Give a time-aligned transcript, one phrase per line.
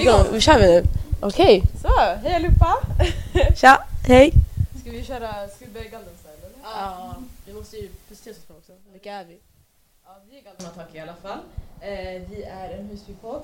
[0.00, 0.26] vi igång?
[0.32, 0.84] Vi kör vi nu?
[1.20, 1.62] Okej.
[1.82, 1.88] Så,
[2.22, 2.76] hej allihopa!
[3.56, 4.32] Tja, hej.
[4.80, 6.58] Ska vi köra, ska vi börja Galden style eller?
[6.62, 7.14] Ja,
[7.46, 8.72] vi måste ju presentera oss också.
[8.92, 9.38] Vilka är vi?
[10.04, 11.38] Ja, vi är Galden Attack i alla fall.
[11.80, 13.42] Eh, vi är en Husby-podd.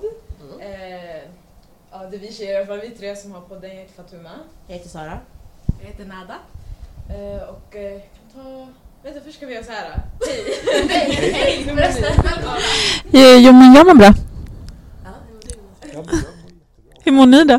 [0.61, 1.23] Eh,
[1.91, 3.71] ja, det är vi tjejer i alla fall, vi tre som har podden.
[3.71, 4.31] Jag heter Fatuma.
[4.67, 5.19] Jag heter Sara.
[5.81, 6.37] Jag heter Nada.
[7.09, 8.69] Eh, och eh, jag kan ta...
[9.03, 10.01] Vänta, först ska vi göra så här.
[10.27, 10.89] Hej!
[10.89, 11.65] Hej, hej.
[13.47, 14.13] Jo men jag mår bra.
[15.05, 15.11] Ja,
[15.83, 16.36] det var du.
[17.07, 17.59] Hur mår ni då?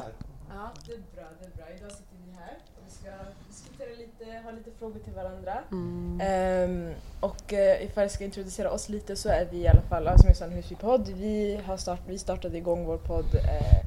[0.49, 1.65] Ja, det är bra, det är bra.
[1.77, 3.09] Idag sitter vi här och vi ska
[3.47, 5.57] diskutera lite, ha lite frågor till varandra.
[5.71, 6.21] Mm.
[6.21, 10.19] Ehm, och uh, ifall jag ska introducera oss lite så är vi i alla fall,
[10.19, 11.07] som sa, en Husby-podd.
[11.07, 13.77] Vi, har start, vi startade igång vår podd eh,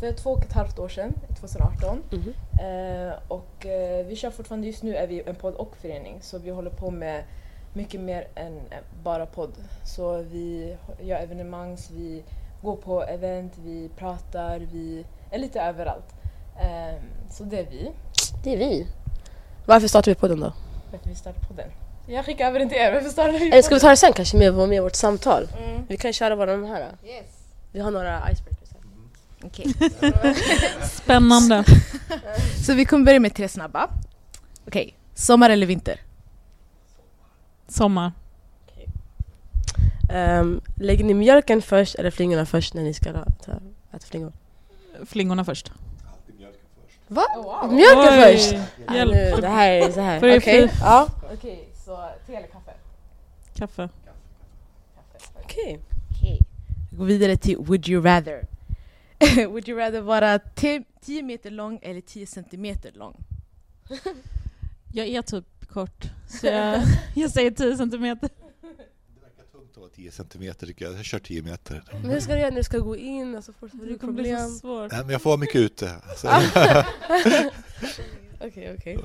[0.00, 2.02] för två och ett halvt år sedan, 2018.
[2.10, 2.34] Mhm.
[2.66, 6.38] Eh, och eh, vi kör fortfarande, just nu är vi en podd och förening så
[6.38, 7.24] vi håller på med
[7.74, 9.52] mycket mer än eh, bara podd.
[9.84, 12.22] Så vi gör evenemang, vi
[12.66, 16.14] går på event, vi pratar, vi är lite överallt.
[16.60, 17.92] Ehm, så det är vi.
[18.44, 18.86] Det är vi.
[19.66, 20.52] Varför startar vi podden då?
[20.92, 21.68] Varför vi startar podden.
[22.06, 24.12] Jag skickar över den till er, varför startar vi Eller ska vi ta det sen
[24.12, 25.48] kanske med, med vårt samtal?
[25.58, 25.82] Mm.
[25.88, 26.80] Vi kan köra bara de här.
[27.04, 27.26] Yes.
[27.72, 28.80] Vi har några icebreakers här.
[29.46, 29.74] Okej,
[30.88, 31.64] Spännande.
[32.66, 33.90] så vi kommer börja med tre snabba.
[34.66, 36.00] Okej, sommar eller vinter?
[37.68, 38.12] Sommar.
[40.14, 43.52] Um, lägger ni mjölken först eller flingorna först när ni ska ta,
[43.92, 44.32] äta flingor?
[45.06, 45.72] Flingorna först.
[47.08, 47.22] Va?
[47.36, 47.72] Oh, wow.
[47.74, 48.54] Mjölken Oj, först?
[48.94, 49.12] Hjälp.
[49.14, 50.18] nu, det här är så här.
[50.18, 50.40] Okej.
[50.40, 51.08] fri- Ja.
[51.34, 52.70] Okej, så te eller kaffe?
[53.54, 53.88] Kaffe.
[54.94, 55.40] Kaffe.
[55.44, 55.80] Okej.
[56.90, 58.46] Vi går vidare till would you rather.
[59.48, 63.16] would you rather vara 10 meter lång eller 10 centimeter lång?
[64.92, 66.82] Jag är typ kort, så jag,
[67.14, 68.30] jag säger 10 centimeter.
[69.76, 70.94] Vara 10 centimeter tycker jag.
[70.94, 71.82] Jag kör 10 meter.
[71.92, 73.36] Men hur ska du göra när du ska gå in?
[73.36, 74.50] Alltså, får du Det kommer bli så problem?
[74.50, 74.92] svårt.
[74.92, 75.94] Nej, men jag får vara mycket ute.
[76.08, 76.28] Alltså.
[78.40, 78.98] Okej, okej.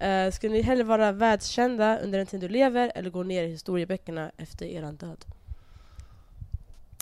[0.00, 3.48] Eh, Skulle ni hellre vara världskända under den tid du lever eller gå ner i
[3.50, 5.24] historieböckerna efter eran död?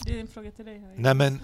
[0.07, 0.79] Det är en fråga till dig.
[0.79, 0.95] Harry.
[0.97, 1.43] Nej men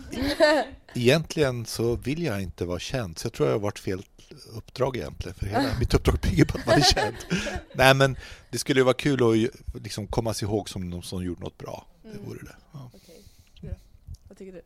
[0.95, 3.19] egentligen så vill jag inte vara känd.
[3.19, 4.03] Så jag tror jag har varit fel
[4.57, 5.35] uppdrag egentligen.
[5.35, 7.17] För hela mitt uppdrag bygger på att vara känd.
[7.75, 8.17] Nej men
[8.51, 11.59] det skulle ju vara kul att liksom komma sig ihåg som någon som gjorde något
[11.59, 11.87] bra.
[12.03, 12.57] Det vore det.
[12.73, 12.91] Ja.
[12.95, 13.23] Okej.
[14.29, 14.63] Vad tycker du?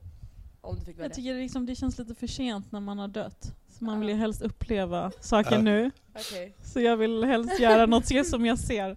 [0.61, 1.15] Om du fick Jag välja.
[1.15, 3.53] tycker det, liksom, det känns lite för sent när man har dött.
[3.79, 5.91] Så man vill ju helst uppleva saker nu.
[6.15, 6.55] Okej.
[6.63, 8.97] Så jag vill helst göra något som jag ser.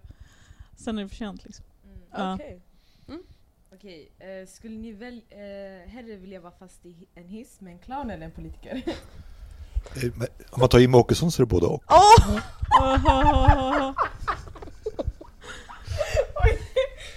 [0.76, 1.64] Sen är det för sent liksom.
[2.12, 2.34] Ja.
[2.34, 2.60] Okej.
[3.72, 7.78] Okej, eh, skulle ni väl, eh, hellre vilja vara fast i en hiss med en
[7.78, 8.82] clown eller en politiker?
[9.96, 10.10] Eh,
[10.50, 11.82] Om man tar Jimmie Åkesson så är det både och.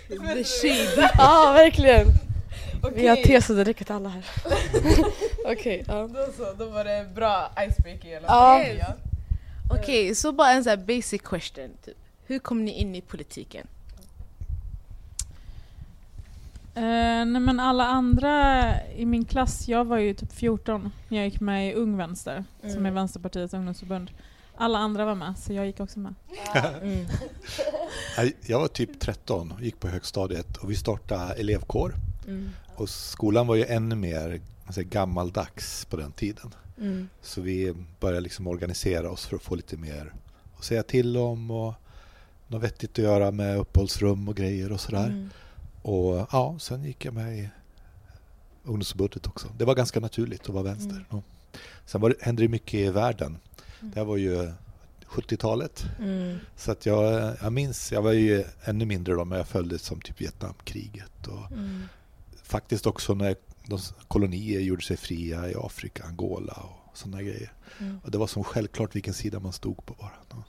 [0.09, 1.09] The shade.
[1.17, 2.07] Ja, verkligen.
[2.95, 3.23] Vi har Okej.
[3.25, 4.23] te så det räcker till alla här.
[5.45, 6.07] Okej, ja.
[6.13, 8.63] Då så, då var det bra icebreaker i alla Ja.
[8.67, 8.77] fall.
[8.77, 8.95] Ja.
[9.79, 11.69] Okej, så bara en sån här basic question.
[11.85, 11.97] Typ.
[12.25, 13.67] Hur kom ni in i politiken?
[16.75, 21.25] Eh, nej men alla andra i min klass, jag var ju typ 14 när jag
[21.25, 22.93] gick med i Ung Vänster, som är Mm.
[22.93, 24.11] Vänsterpartiets ungdomsförbund.
[24.57, 26.15] Alla andra var med, så jag gick också med.
[26.81, 27.05] Mm.
[28.45, 31.95] Jag var typ 13 och gick på högstadiet och vi startade elevkår.
[32.27, 32.49] Mm.
[32.75, 36.53] Och skolan var ju ännu mer man säger, gammaldags på den tiden.
[36.77, 37.09] Mm.
[37.21, 40.13] Så vi började liksom organisera oss för att få lite mer
[40.57, 41.73] att säga till om och
[42.47, 45.29] något vettigt att göra med uppehållsrum och grejer och sådär.
[45.83, 45.95] Mm.
[45.95, 47.49] Och ja, sen gick jag med i
[48.63, 49.47] ungdomsförbundet också.
[49.57, 50.95] Det var ganska naturligt att vara vänster.
[50.95, 51.05] Mm.
[51.09, 51.21] Ja.
[51.85, 53.37] Sen var det, hände det mycket i världen.
[53.79, 53.91] Mm.
[53.93, 54.51] Det här var ju
[55.07, 55.85] 70-talet.
[55.99, 56.37] Mm.
[56.55, 60.01] Så att jag, jag minns, jag var ju ännu mindre då, men jag följde som
[60.01, 61.83] typ Vietnamkriget och Mm.
[62.43, 63.35] faktiskt också när
[63.67, 67.51] de kolonier gjorde sig fria i Afrika, Angola och sådana grejer.
[67.79, 67.99] Mm.
[68.03, 70.11] Och det var som självklart vilken sida man stod på bara.
[70.29, 70.43] Ja.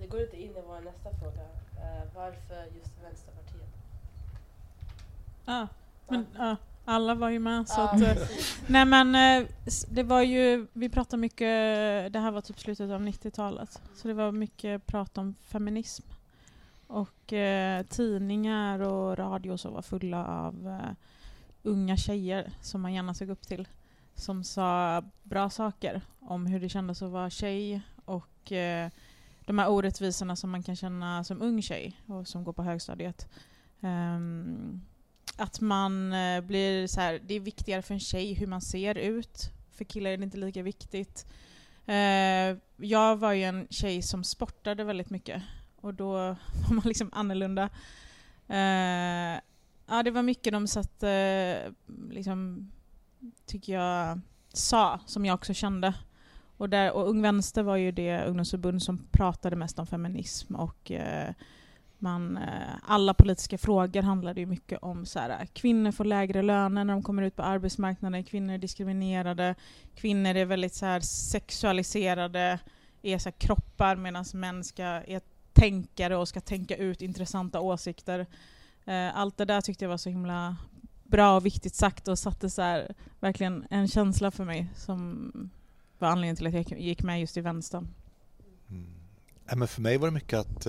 [0.00, 1.42] Det går lite in i vår nästa fråga.
[1.76, 3.33] Eh, varför just Vänsterpartiet?
[5.44, 5.68] Ja,
[6.08, 7.68] men ja, alla var ju med.
[7.68, 8.16] Så att, eh,
[8.66, 9.48] nej men eh,
[9.90, 11.48] det var ju, vi pratade mycket,
[12.12, 16.04] det här var typ slutet av 90-talet, så det var mycket prat om feminism.
[16.86, 20.96] Och eh, tidningar och radio och så var fulla av eh,
[21.62, 23.68] unga tjejer som man gärna såg upp till.
[24.14, 28.90] Som sa bra saker om hur det kändes att vara tjej och eh,
[29.46, 33.28] de här orättvisorna som man kan känna som ung tjej och som går på högstadiet.
[33.80, 34.80] Ehm,
[35.36, 38.94] att man eh, blir så här, det är viktigare för en tjej hur man ser
[38.94, 39.50] ut.
[39.72, 41.26] För killar är det inte lika viktigt.
[41.86, 45.42] Eh, jag var ju en tjej som sportade väldigt mycket
[45.76, 46.12] och då
[46.68, 47.68] var man liksom annorlunda.
[48.48, 49.40] Eh,
[49.86, 52.70] ja, det var mycket de satte eh, liksom
[53.46, 54.20] tycker jag,
[54.52, 55.94] sa, som jag också kände.
[56.56, 60.90] Och, där, och Ung Vänster var ju det ungdomsförbund som pratade mest om feminism och
[60.90, 61.34] eh,
[62.04, 66.42] man, eh, alla politiska frågor handlade ju mycket om så här, eh, kvinnor får lägre
[66.42, 69.54] löner när de kommer ut på arbetsmarknaden, kvinnor är diskriminerade,
[69.94, 72.58] kvinnor är väldigt så här, sexualiserade,
[73.02, 75.20] är så här, kroppar medan män ska, är
[75.52, 78.26] tänkare och ska tänka ut intressanta åsikter.
[78.84, 80.56] Eh, allt det där tyckte jag var så himla
[81.04, 85.30] bra och viktigt sagt och satte så här, verkligen en känsla för mig som
[85.98, 87.88] var anledningen till att jag gick med just i vänstern.
[88.68, 88.86] Mm.
[89.48, 90.66] Ja, men för mig var det mycket att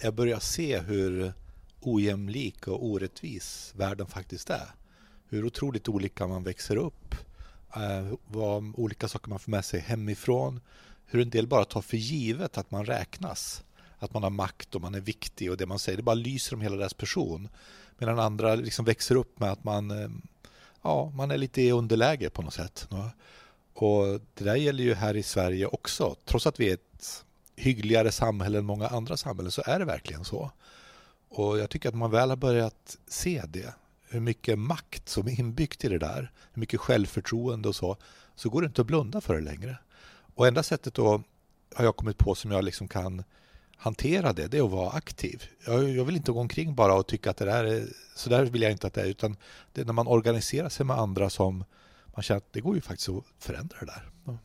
[0.00, 1.32] jag börjar se hur
[1.80, 4.70] ojämlik och orättvis världen faktiskt är.
[5.28, 7.14] Hur otroligt olika man växer upp,
[7.76, 10.60] eh, vad olika saker man får med sig hemifrån,
[11.06, 13.64] hur en del bara tar för givet att man räknas,
[13.98, 16.54] att man har makt och man är viktig och det man säger, det bara lyser
[16.54, 17.48] om hela deras person.
[17.98, 20.08] Medan andra liksom växer upp med att man, eh,
[20.82, 22.88] ja, man är lite i underläge på något sätt.
[23.74, 24.04] Och
[24.34, 26.16] det där gäller ju här i Sverige också.
[26.24, 27.24] Trots att vi är ett
[27.56, 30.50] hyggligare samhälle än många andra samhällen så är det verkligen så.
[31.28, 33.74] Och jag tycker att man väl har börjat se det,
[34.08, 37.96] hur mycket makt som är inbyggt i det där, hur mycket självförtroende och så,
[38.34, 39.78] så går det inte att blunda för det längre.
[40.34, 41.22] Och enda sättet då
[41.74, 43.24] har jag kommit på som jag liksom kan
[43.76, 45.44] hantera det, det är att vara aktiv.
[45.66, 47.86] Jag, jag, vill inte gå omkring bara och tycka att det där är,
[48.16, 49.36] så där vill jag inte att det är, utan
[49.72, 51.64] det är när man organiserar sig med andra som
[52.06, 54.10] man känner att det går ju faktiskt att förändra det där.
[54.24, 54.38] Ja.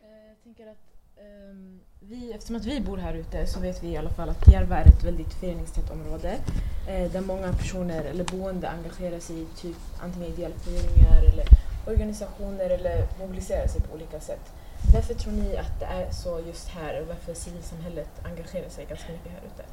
[0.00, 0.86] Jag tänker att
[1.50, 4.48] um, vi, eftersom att vi bor här ute så vet vi i alla fall att
[4.52, 6.38] Järva är ett väldigt föreningstätt område
[6.88, 11.44] eh, där många personer eller boende engagerar sig i typ antingen ideella föreningar eller
[11.86, 14.52] organisationer eller mobiliserar sig på olika sätt.
[14.94, 19.12] Varför tror ni att det är så just här och varför civilsamhället engagerar sig ganska
[19.12, 19.64] mycket här ute?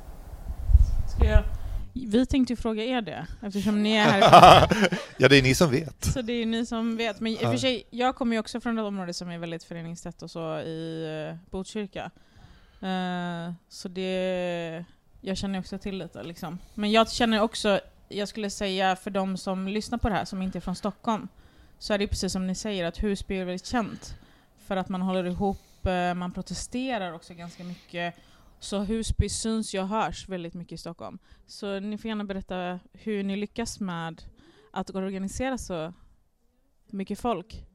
[1.16, 1.44] Ska jag?
[1.94, 4.68] Vi tänkte fråga er det, eftersom ni är här.
[5.18, 6.06] ja, det är ni som vet.
[6.06, 7.20] Så det är ni som vet.
[7.20, 9.64] Men i och för sig, jag kommer ju också från ett område som är väldigt
[9.64, 12.12] föreningstätt och så i uh, Botkyrka.
[12.84, 14.86] Uh, så det,
[15.22, 16.60] jag känner också till lite liksom.
[16.74, 17.80] Men jag känner också,
[18.10, 21.28] jag skulle säga för de som lyssnar på det här, som inte är från Stockholm,
[21.80, 24.16] så är det precis som ni säger, att Husby är väldigt känt
[24.68, 28.16] för att man håller ihop, uh, man protesterar också ganska mycket
[28.62, 31.20] så Husby syns och hörs väldigt mycket i Stockholm.
[31.46, 34.24] Så ni får gärna berätta hur ni lyckas med
[34.72, 35.94] att organisera så
[36.86, 37.66] mycket folk.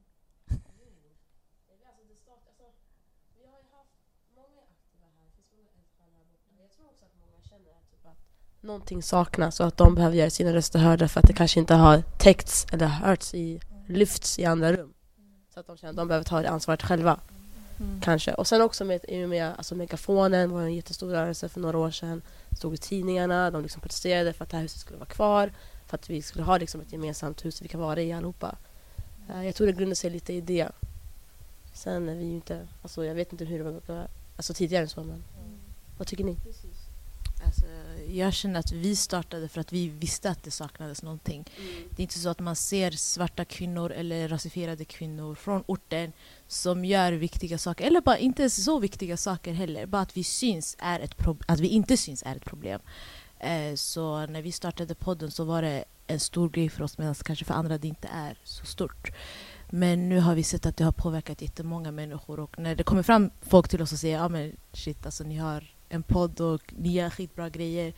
[8.61, 11.75] Någonting saknas och att de behöver göra sina röster hörda för att det kanske inte
[11.75, 14.93] har täckts eller hörts i, lyfts i andra rum.
[15.53, 17.19] Så att de känner att de behöver ta det ansvaret själva.
[17.79, 18.01] Mm.
[18.01, 18.33] Kanske.
[18.33, 22.21] Och sen också med, med alltså megafonen var en jättestor rörelse för några år sedan.
[22.57, 25.51] Stod i tidningarna, de liksom protesterade för att det här huset skulle vara kvar.
[25.85, 28.55] För att vi skulle ha liksom ett gemensamt hus vi kan vara i allihopa.
[29.29, 30.69] Uh, jag tror det grundar sig lite i det.
[31.73, 33.63] Sen är vi ju inte, alltså jag vet inte hur det
[33.93, 35.59] var alltså tidigare än så men mm.
[35.97, 36.35] vad tycker ni?
[36.35, 36.86] Precis.
[37.45, 37.65] Alltså,
[38.07, 41.45] jag känner att vi startade för att vi visste att det saknades någonting.
[41.57, 41.71] Mm.
[41.89, 46.13] Det är inte så att man ser svarta kvinnor eller rasifierade kvinnor från orten
[46.47, 49.85] som gör viktiga saker, eller bara inte så viktiga saker heller.
[49.85, 51.15] Bara att vi syns är ett
[51.47, 52.81] att vi inte syns är ett problem.
[53.39, 57.15] Eh, så när vi startade podden så var det en stor grej för oss medan
[57.15, 59.11] kanske för andra det inte är så stort.
[59.69, 63.03] Men nu har vi sett att det har påverkat jättemånga människor och när det kommer
[63.03, 66.73] fram folk till oss och säger ja men shit alltså ni har en podd och
[66.77, 67.93] ni gör skitbra grejer.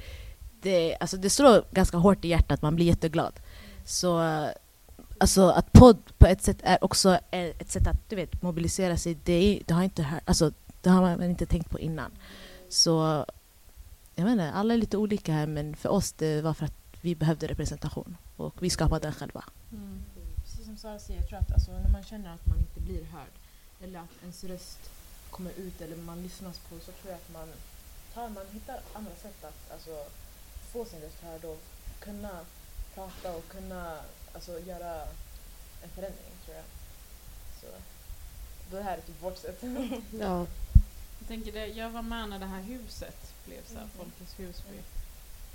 [0.61, 3.33] Det, alltså det slår ganska hårt i hjärtat, man blir jätteglad.
[3.85, 4.19] Så
[5.19, 9.17] alltså att podd på ett sätt är också ett sätt att du vet, mobilisera sig.
[9.23, 12.11] Det, det, har inte hört, alltså, det har man inte tänkt på innan.
[12.69, 13.25] Så
[14.15, 17.15] jag menar, alla är lite olika här men för oss det var för att vi
[17.15, 19.43] behövde representation och vi skapade den själva.
[19.71, 20.03] Mm.
[20.35, 23.03] Precis som Sara säger, jag tror att alltså, när man känner att man inte blir
[23.03, 23.33] hörd
[23.83, 24.79] eller att ens röst
[25.29, 27.47] kommer ut eller man lyssnas på så tror jag att man
[28.19, 30.05] tar, man hittar andra sätt att alltså,
[30.71, 31.61] få sin röst hörd och
[31.99, 32.39] kunna
[32.93, 33.97] prata och kunna
[34.33, 35.01] alltså, göra
[35.83, 36.65] en förändring tror jag.
[37.61, 37.67] Så
[38.75, 39.63] det här är typ vårt sätt.
[40.19, 40.45] ja.
[41.19, 43.89] Jag tänker det, jag var med när det här huset blev så här, mm.
[43.97, 44.77] Folkets Husby.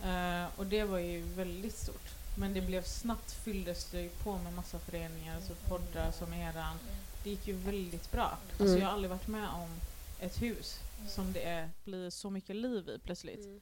[0.04, 2.14] Uh, och det var ju väldigt stort.
[2.37, 6.78] Men det blev snabbt fylldes det på med massa föreningar, alltså poddar som eran.
[7.23, 8.38] Det gick ju väldigt bra.
[8.50, 8.80] Alltså mm.
[8.80, 9.80] jag har aldrig varit med om
[10.21, 13.45] ett hus som det är, blir så mycket liv i plötsligt.
[13.45, 13.61] Mm.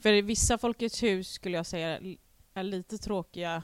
[0.00, 2.00] För vissa Folkets hus skulle jag säga
[2.54, 3.62] är lite tråkiga.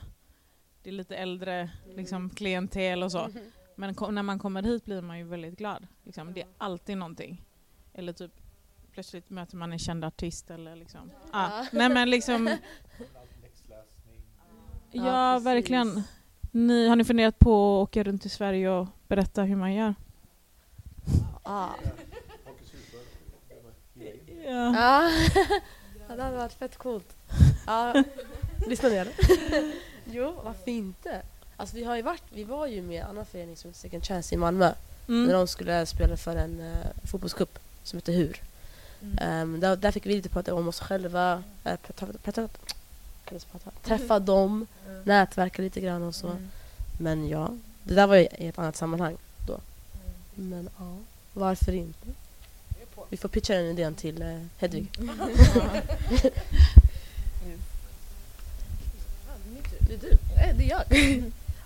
[0.83, 3.25] Det är lite äldre liksom, klientel och så.
[3.25, 3.45] Mm.
[3.77, 5.87] Men när man kommer hit blir man ju väldigt glad.
[6.05, 6.33] Liksom.
[6.33, 7.45] Det är alltid någonting.
[7.95, 8.33] Eller typ
[8.93, 11.11] plötsligt möter man en känd artist eller liksom.
[11.23, 11.29] Ja.
[11.33, 12.47] Ah, nej men liksom
[14.93, 15.47] Ja, precis.
[15.47, 16.03] verkligen.
[16.51, 19.95] Ni, har ni funderat på att åka runt i Sverige och berätta hur man gör?
[21.45, 21.75] Ja.
[24.47, 25.11] Ja.
[26.09, 27.17] ja, det hade varit fett coolt.
[27.67, 28.05] Ja,
[28.67, 29.09] lyssna ner.
[30.05, 31.23] jo, varför inte?
[31.57, 34.05] Alltså vi har ju varit, vi var ju med en annan förening som heter Second
[34.05, 34.73] Chance i Malmö.
[35.07, 35.33] När Mm.
[35.33, 38.41] de skulle spela för en uh, fotbollscup som heter HUR.
[39.21, 42.49] Ehm, där, där fick vi lite prata om oss själva, äh, prata, prata,
[43.25, 44.67] kan jag prata, träffa dem,
[45.05, 46.37] nätverka lite grann och så.
[47.01, 47.51] Men ja,
[47.83, 49.59] det där var ju i ett annat sammanhang då.
[50.35, 50.97] Men ja,
[51.33, 52.07] varför inte?
[53.11, 54.91] Vi får pitcha den idén till uh, Hedvig.
[59.81, 60.11] Det är du.
[60.11, 60.83] Eh, Det är jag.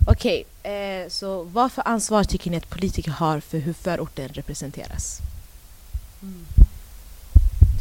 [0.07, 5.19] Okej, eh, så vad för ansvar tycker ni att politiker har för hur förorten representeras?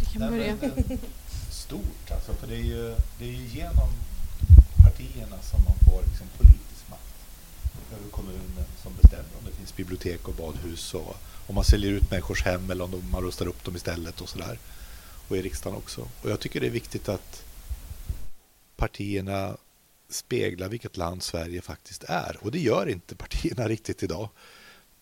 [0.01, 0.57] Du kan Nej, börja.
[0.61, 0.99] men, eh,
[1.51, 3.89] Stort alltså, för det är ju, det är ju genom
[4.85, 6.60] partierna som man får liksom politisk
[7.93, 11.17] över kommunen som bestämmer om det finns bibliotek och badhus och
[11.47, 14.29] om man säljer ut människors hem eller om de, man rustar upp dem istället och
[14.29, 14.59] sådär.
[15.29, 16.09] Och i riksdagen också.
[16.23, 17.45] Och jag tycker det är viktigt att
[18.77, 19.57] partierna
[20.09, 22.37] speglar vilket land Sverige faktiskt är.
[22.41, 24.29] Och det gör inte partierna riktigt idag.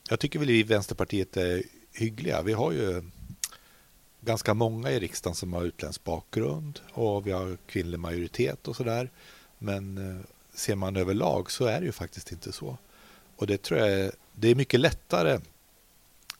[0.09, 2.43] Jag tycker väl vi i Vänsterpartiet är hyggliga.
[2.43, 3.03] Vi har ju
[4.21, 9.11] ganska många i riksdagen som har utländsk bakgrund och vi har kvinnlig majoritet och sådär.
[9.59, 10.25] Men eh,
[10.59, 12.79] ser man överlag så är det ju faktiskt inte så.
[13.37, 15.41] Och det tror jag är, det är mycket lättare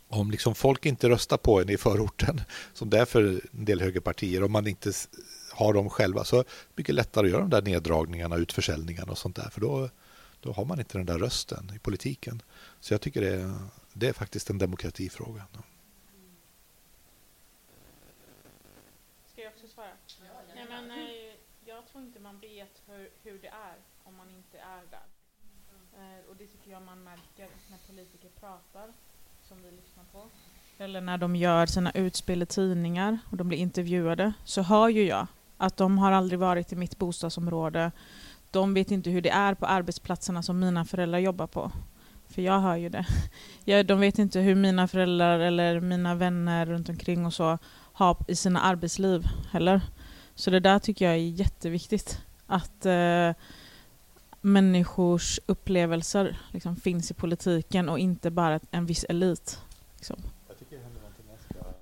[0.09, 2.41] om liksom folk inte röstar på en i förorten
[2.75, 4.93] som det är för en del högerpartier om man inte
[5.53, 9.19] har dem själva så är det mycket lättare att göra de där neddragningarna, utförsäljningarna och
[9.19, 9.91] sånt där för då,
[10.41, 12.43] då har man inte den där rösten i politiken.
[12.81, 13.55] Så jag tycker det är,
[13.93, 15.47] det är faktiskt en demokratifråga.
[19.33, 19.89] Ska jag också svara?
[20.55, 21.35] Nej, men, eh,
[21.69, 25.07] jag tror inte man vet hur, hur det är om man inte är där.
[25.99, 28.93] Eh, och det tycker jag man märker när politiker pratar,
[29.49, 30.25] som vi lyssnar på.
[30.79, 35.05] Eller när de gör sina utspel i tidningar och de blir intervjuade, så hör ju
[35.05, 37.93] jag att de har aldrig varit i mitt bostadsområde.
[38.51, 41.73] De vet inte hur det är på arbetsplatserna som mina föräldrar jobbar på.
[42.29, 43.07] För jag hör ju det.
[43.65, 47.59] Jag, de vet inte hur mina föräldrar eller mina vänner runt omkring och så
[47.93, 49.81] har i sina arbetsliv heller.
[50.39, 52.19] Så det där tycker jag är jätteviktigt.
[52.47, 53.33] Att eh,
[54.41, 59.61] människors upplevelser liksom, finns i politiken och inte bara en viss elit.
[59.97, 60.17] Liksom.
[60.49, 61.75] Jag tycker det händer någonting ganska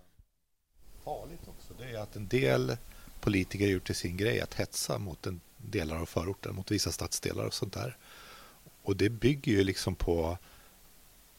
[1.04, 1.74] farligt också.
[1.78, 2.76] Det är att en del
[3.20, 6.92] politiker har gjort till sin grej att hetsa mot en delar av förorten, mot vissa
[6.92, 7.96] stadsdelar och sånt där.
[8.82, 10.38] Och det bygger ju liksom på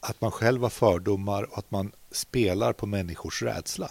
[0.00, 3.90] att man själv har fördomar och att man spelar på människors rädsla.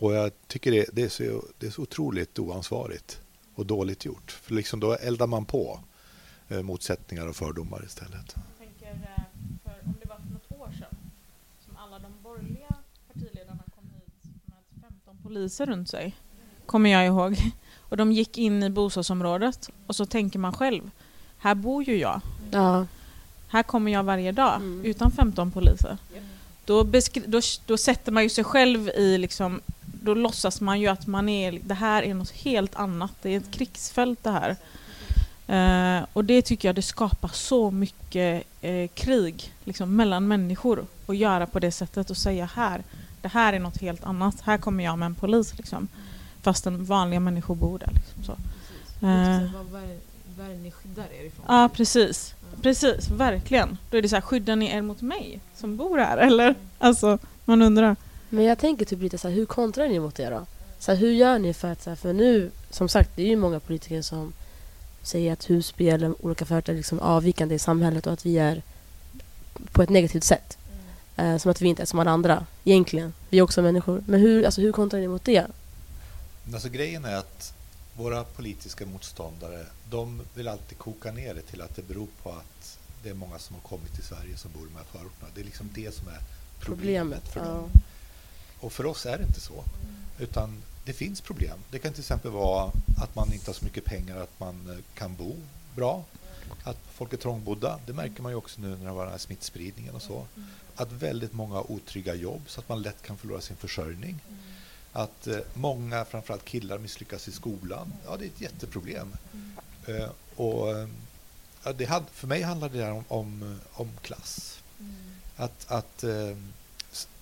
[0.00, 3.20] Och jag tycker det, det, är, så, det är så otroligt oansvarigt
[3.54, 4.30] och dåligt gjort.
[4.30, 5.80] För liksom då eldar man på
[6.48, 8.34] eh, motsättningar och fördomar istället.
[8.34, 9.22] Jag tänker, eh,
[9.64, 10.96] för om det var för något år sedan
[11.66, 12.74] som alla de borgerliga
[13.12, 16.16] partiledarna kom hit med 15 poliser runt sig,
[16.66, 17.36] kommer jag ihåg.
[17.78, 20.90] Och de gick in i bostadsområdet och så tänker man själv,
[21.38, 22.20] här bor ju jag.
[22.50, 22.86] Ja.
[23.48, 24.84] Här kommer jag varje dag Mm.
[24.84, 25.98] utan 15 poliser.
[26.64, 29.60] Då, beskri- då, då sätter man ju sig själv i liksom,
[30.02, 33.12] då låtsas man ju att man är, det här är något helt annat.
[33.22, 34.56] Det är ett krigsfält det här.
[35.46, 41.16] Eh, och det tycker jag det skapar så mycket eh, krig liksom, mellan människor att
[41.16, 42.82] göra på det sättet och säga här,
[43.22, 44.40] det här är något helt annat.
[44.40, 45.88] Här kommer jag med en polis liksom.
[46.42, 47.92] Fastän vanliga människor bor där.
[47.94, 48.32] Liksom, så.
[49.06, 49.42] Eh,
[50.36, 51.44] Vad är det ni skyddar er ifrån?
[51.48, 52.34] Ja, precis.
[52.62, 53.78] Precis, verkligen.
[53.90, 56.16] Då är det så här, skyddar ni er mot mig som bor här?
[56.16, 56.54] Eller?
[56.78, 57.96] Alltså, man undrar.
[58.30, 60.46] Men jag tänker typ lite så här, hur kontrar ni mot det då?
[60.78, 63.26] Så här, hur gör ni för att, så här, för nu, som sagt, det är
[63.26, 64.32] ju många politiker som
[65.02, 68.62] säger att Husby eller olika företag är liksom avvikande i samhället och att vi är
[69.72, 70.58] på ett negativt sätt.
[71.16, 73.12] Eh, som att vi inte är som alla andra, egentligen.
[73.30, 74.04] Vi är också människor.
[74.06, 75.46] Men hur, alltså, hur kontrar ni mot det?
[76.52, 77.54] Alltså grejen är att
[77.96, 82.78] våra politiska motståndare, de vill alltid koka ner det till att det beror på att
[83.02, 85.30] det är många som har kommit till Sverige som bor i de här förorterna.
[85.34, 86.20] Det är liksom det som är
[86.60, 87.46] problemet, för ja.
[87.46, 87.70] dem.
[88.60, 89.64] Och för oss är det inte så.
[90.18, 91.58] Utan det finns problem.
[91.70, 94.98] Det kan till exempel vara att man inte har så mycket pengar att man eh,
[94.98, 95.36] kan bo
[95.76, 96.04] bra.
[96.64, 97.78] Att folk är trångbodda.
[97.86, 100.26] Det märker man ju också nu när det var den här smittspridningen och så.
[100.76, 104.20] Att väldigt många har otrygga jobb så att man lätt kan förlora sin försörjning.
[104.92, 107.92] Att eh, många, framförallt killar, misslyckas i skolan.
[108.04, 109.12] Ja, det är ett jätteproblem.
[109.86, 110.88] Eh, och, eh,
[111.76, 114.62] det had, för mig handlar det där om, om, eh, om klass.
[115.36, 116.36] Att, att eh,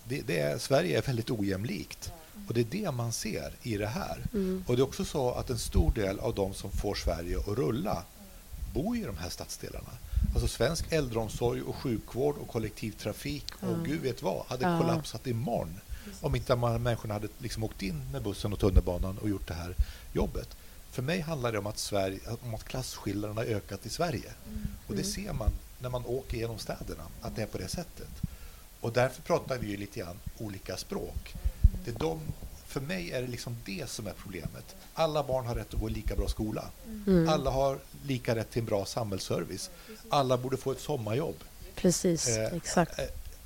[0.09, 2.12] det, det är, Sverige är väldigt ojämlikt.
[2.49, 4.19] Och det är det man ser i det här.
[4.33, 4.65] Mm.
[4.67, 7.47] Och det är också så att en stor del av de som får Sverige att
[7.49, 8.03] rulla
[8.75, 9.91] bor i de här stadsdelarna.
[10.35, 13.83] Alltså svensk äldreomsorg och sjukvård och kollektivtrafik och Ja.
[13.85, 14.81] gud vet vad hade Ja.
[14.81, 15.81] kollapsat imorgon
[16.21, 19.55] om inte här människorna hade liksom åkt in med bussen och tunnelbanan och gjort det
[19.55, 19.75] här
[20.12, 20.49] jobbet.
[20.91, 24.33] För mig handlar det om att, Sverige, om att klasskillnaderna har ökat i Sverige.
[24.87, 25.50] Och det ser man
[25.81, 28.09] när man åker genom städerna, att det är på det sättet.
[28.81, 31.35] Och därför pratar vi ju lite grann olika språk.
[31.85, 32.21] Det är de,
[32.67, 34.77] för mig är det liksom det som är problemet.
[34.95, 36.65] Alla barn har rätt att gå i lika bra skola.
[37.07, 37.29] Mm.
[37.29, 39.71] Alla har lika rätt till en bra samhällsservice.
[40.09, 41.37] Alla borde få ett sommarjobb.
[41.75, 42.99] Precis, Eh, exakt.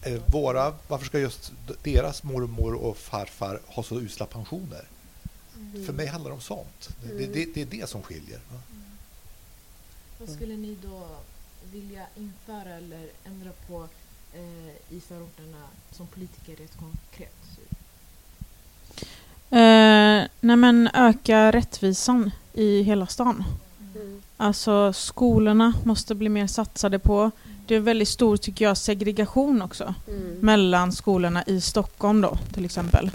[0.03, 4.85] Eh, våra, varför ska just deras mormor och farfar ha så usla pensioner?
[5.87, 6.89] För mig handlar det om sånt.
[7.03, 8.41] Det, det, det är det som skiljer.
[8.53, 8.61] va?
[10.19, 11.09] Vad skulle ni då
[11.73, 13.89] vilja införa eller ändra på
[14.33, 15.59] eh, i förorterna
[15.91, 17.43] som politiker rent konkret?
[19.53, 23.45] Eh, nej men öka rättvisan i hela stan.
[23.95, 24.23] Mm.
[24.37, 27.31] Alltså skolorna måste bli mer satsade på.
[27.67, 29.95] Det är väldigt stor, tycker jag, segregation också.
[30.09, 30.39] Mm.
[30.41, 33.11] mellan skolorna i Stockholm då till exempel.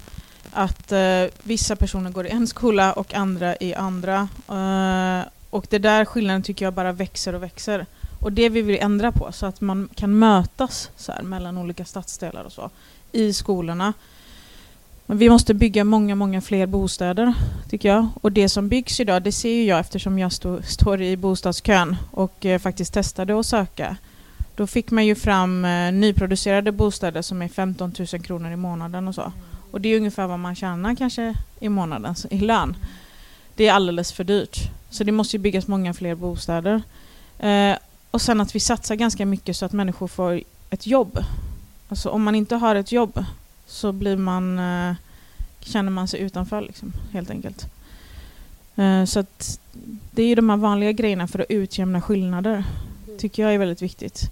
[0.52, 4.28] Att eh, vissa personer går i en skola och andra i andra.
[4.48, 7.86] Eh, och det där skillnaden tycker jag bara växer och växer.
[8.20, 11.84] Och det vi vill ändra på så att man kan mötas så här, mellan olika
[11.84, 12.70] stadsdelar och så
[13.12, 13.92] i skolorna.
[15.06, 17.34] Men vi måste bygga många, många fler bostäder
[17.70, 18.08] tycker jag.
[18.20, 21.96] Och det som byggs idag, det ser ju jag eftersom jag stå, står i bostadskön
[22.10, 23.96] och eh, faktiskt testade att söka.
[24.56, 29.08] Då fick man ju fram eh, nyproducerade bostäder som är 15 000 kronor i månaden
[29.08, 29.32] och så.
[29.70, 32.76] Och det är ungefär vad man tjänar kanske i månaden i lön.
[33.54, 34.58] Det är alldeles för dyrt.
[34.90, 36.82] Så det måste ju byggas många fler bostäder.
[37.38, 37.76] Eh,
[38.10, 41.24] och sen att vi satsar ganska mycket så att människor får ett jobb.
[41.88, 43.24] Alltså om man inte har ett jobb
[43.66, 44.94] så blir man, eh,
[45.60, 47.66] känner man sig utanför liksom, helt enkelt.
[48.76, 49.60] Eh, så att
[50.10, 52.64] det är ju de här vanliga grejerna för att utjämna skillnader
[53.18, 54.30] tycker jag är väldigt viktigt.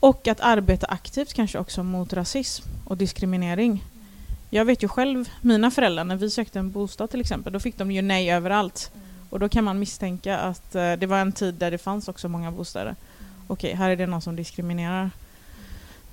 [0.00, 3.84] Och att arbeta aktivt kanske också mot rasism och diskriminering.
[4.50, 7.78] Jag vet ju själv, mina föräldrar, när vi sökte en bostad till exempel, då fick
[7.78, 8.90] de ju nej överallt.
[9.30, 12.28] Och då kan man misstänka att eh, det var en tid där det fanns också
[12.28, 12.94] många bostäder.
[13.50, 15.10] Okej, här är det någon som diskriminerar.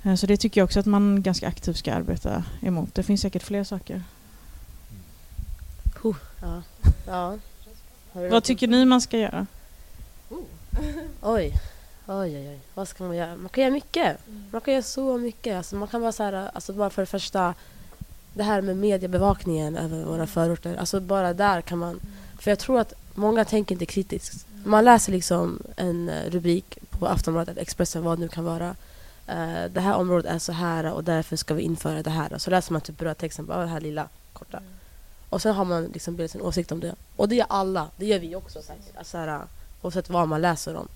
[0.02, 2.94] Eh, så det tycker jag också att man ganska aktivt ska arbeta emot.
[2.94, 4.02] Det finns säkert fler saker.
[6.02, 6.62] Huh, ja.
[7.06, 7.38] ja.
[8.12, 9.46] Vad tycker ni man ska göra?
[10.30, 10.44] Oj.
[11.22, 11.52] Oj,
[12.06, 12.58] oj, oj.
[12.74, 13.36] Vad ska man göra?
[13.36, 14.16] Man kan göra mycket.
[14.50, 15.56] Man kan göra så mycket.
[15.56, 17.54] Alltså, man kan bara så här, alltså bara för det första,
[18.34, 20.76] det här med mediebevakningen över våra förorter.
[20.76, 22.00] Alltså bara där kan man...
[22.38, 24.46] För jag tror att många tänker inte kritiskt.
[24.64, 28.76] Man läser liksom en eh, rubrik på Aftonbladet, Expressen, vad det nu kan vara.
[29.26, 32.38] Eh, det här området är så här och därför ska vi införa det här.
[32.38, 34.60] Så läser man typ bara texten, bara det här lilla, korta.
[35.30, 36.94] Och sen har man liksom bildat sin åsikt om det.
[37.16, 37.88] Och det gör alla.
[37.96, 38.96] Det gör vi också säkert.
[38.96, 39.42] Alltså, så här,
[39.82, 40.88] oavsett vad man läser om.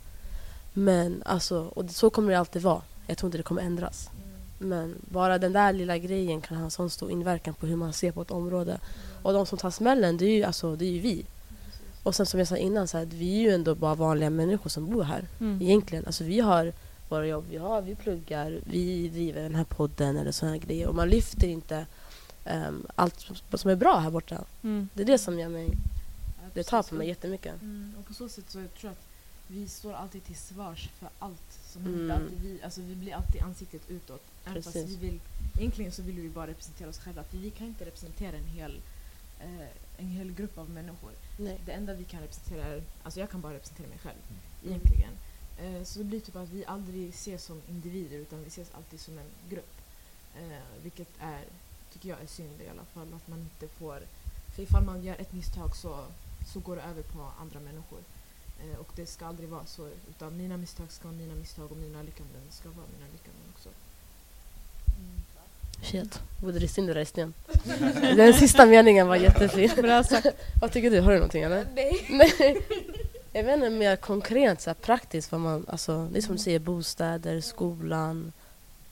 [0.73, 2.83] Men alltså, och så kommer det alltid vara.
[3.07, 4.11] Jag tror inte det kommer ändras.
[4.59, 7.93] Men bara den där lilla grejen kan ha en sån stor inverkan på hur man
[7.93, 8.79] ser på ett område.
[9.23, 11.25] Och de som tar smällen, det är ju, alltså, det är ju vi.
[12.03, 14.31] Och sen som jag sa innan, så här, att vi är ju ändå bara vanliga
[14.31, 15.29] människor som bor här.
[15.41, 15.63] Mm.
[15.63, 16.07] Egentligen.
[16.07, 16.73] Alltså, vi har
[17.09, 20.87] våra jobb, vi, har, vi pluggar, vi driver den här podden eller här grejer.
[20.89, 21.87] Och man lyfter inte
[22.45, 24.45] ehm, allt som är bra här borta.
[24.63, 24.89] Mm.
[24.95, 25.69] Det är det som gör mig,
[26.25, 27.63] Ja, det tar på mig jättemycket.
[27.63, 29.07] Mm, och på så sätt så jag tror jag att
[29.47, 32.01] vi står alltid till svars för allt som Mm.
[32.11, 32.23] händer.
[32.43, 34.23] Vi, alltså vi blir alltid ansiktet utåt.
[34.45, 34.97] Även fast Precis.
[34.97, 35.21] vi vill,
[35.59, 37.23] egentligen så vill vi bara representera oss själva.
[37.23, 38.81] För vi kan inte representera en hel,
[39.41, 41.13] eh, en hel grupp av människor.
[41.37, 41.61] Nej.
[41.67, 44.19] Det enda vi kan representera är, alltså jag kan bara representera mig själv.
[44.65, 45.13] Egentligen.
[45.59, 49.01] Eh, så det blir typ att vi aldrig ses som individer utan vi ses alltid
[49.01, 49.77] som en grupp.
[50.37, 51.45] Eh, vilket är,
[51.93, 53.15] tycker jag är synd i alla fall.
[53.15, 54.03] Att man inte får,
[54.55, 56.05] för ifall man gör ett misstag så,
[56.53, 58.01] så går det över på andra människor.
[58.63, 59.91] Eh, och det ska aldrig vara så.
[60.11, 63.69] Utan mina misstag ska vara mina misstag och mina lyckanden ska vara mina lyckanden också.
[64.87, 65.30] Shit,
[66.41, 67.35] borde rista in det där i sten.
[68.17, 69.71] Den sista meningen var jättefin.
[69.77, 70.27] Bra sagt.
[70.61, 71.01] Vad tycker du?
[71.01, 71.67] Har du någonting eller?
[71.75, 72.07] Nej.
[72.11, 72.67] Nej.
[73.33, 76.43] Jag vet inte, mer konkret, så här, praktiskt vad man, alltså, det är som du
[76.43, 78.33] säger, bostäder, skolan,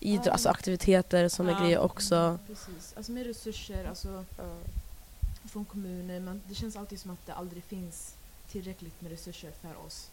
[0.01, 0.33] idrott, Ja.
[0.33, 1.61] alltså aktiviteter, sådana Ja.
[1.65, 2.39] grejer också.
[2.47, 2.95] Precis.
[2.97, 4.25] Alltså med resurser, alltså
[5.53, 6.21] från kommuner.
[6.21, 8.15] Men det känns alltid som att det aldrig finns
[8.53, 10.09] tillräckligt med resurser för oss.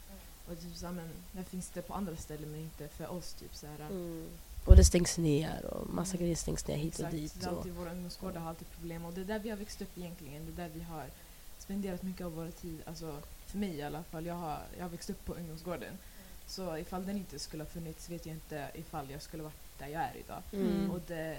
[0.48, 3.34] Och typ så här, men, där finns det på andra ställen men inte för oss.
[3.34, 4.24] Typ, så här, Mm.
[4.65, 7.34] Och det stängs ner och massa grejer stängs ner hit och Exakt, dit.
[7.39, 9.58] det är Och, alltid våra ungdomsgårdar har alltid problem och det är där vi har
[9.58, 10.45] växt upp egentligen.
[10.45, 11.06] Det är där vi har
[11.60, 14.25] spenderat mycket av vår tid, alltså för mig i alla fall.
[14.25, 15.97] Jag har, jag har växt upp på ungdomsgården.
[16.47, 19.88] Så ifall den inte skulle ha funnits vet jag inte ifall jag skulle varit där
[19.88, 20.41] jag är idag.
[20.54, 20.91] mm.
[20.91, 21.38] Och det,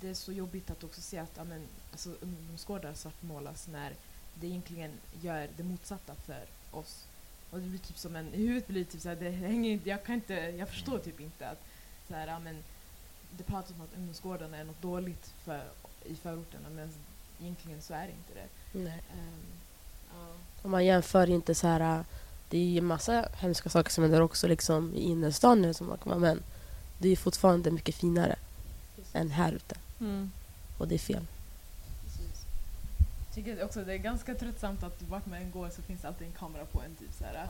[0.00, 3.92] det är så jobbigt att också se att amen, alltså, ungdomsgårdar svartmålas när
[4.34, 7.04] det egentligen gör det motsatta för oss.
[7.50, 9.88] Och det blir typ som en, i huvudet blir det typ såhär, det hänger inte,
[9.88, 11.62] jag kan inte, jag förstår typ inte att
[12.08, 12.62] så här, ja, men
[13.36, 15.62] det pratas om att ungdomsgårdarna är något dåligt för,
[16.04, 16.90] i förorterna men
[17.40, 18.78] egentligen så är det inte det.
[18.78, 19.02] Nej.
[19.12, 19.44] Ehm,
[20.12, 20.26] ja.
[20.62, 22.04] Om man jämför inte så här...
[22.48, 25.98] Det är ju massa hemska saker som händer också liksom i innerstan nu som man
[25.98, 26.42] kommer men
[26.98, 28.36] det är fortfarande mycket finare
[29.12, 29.76] än här ute.
[30.00, 30.30] Mm.
[30.78, 31.26] Och det är fel.
[32.04, 32.44] Precis.
[33.26, 36.26] Jag tycker också det är ganska tröttsamt att vart man än går så finns alltid
[36.26, 36.94] en kamera på en.
[36.94, 37.48] Typ så här,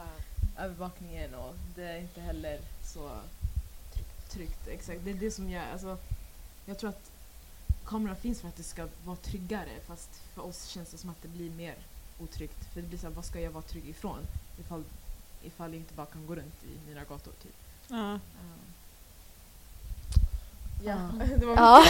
[0.58, 3.10] Övervakningen och det är inte heller så
[4.32, 4.68] tryggt.
[4.68, 5.64] Exakt, det är det som gör...
[5.72, 5.96] Alltså,
[6.66, 7.10] jag tror att
[7.86, 11.22] kameran finns för att det ska vara tryggare fast för oss känns det som att
[11.22, 11.74] det blir mer
[12.20, 12.64] otryggt.
[12.74, 14.18] För det blir så här, vad ska jag vara trygg ifrån?
[14.60, 14.84] Ifall,
[15.42, 17.52] ifall jag inte bara kan gå runt i mina gator typ.
[17.88, 18.12] Ja.
[18.12, 18.18] Ja,
[20.84, 21.10] Ja.
[21.38, 21.84] det var Ja.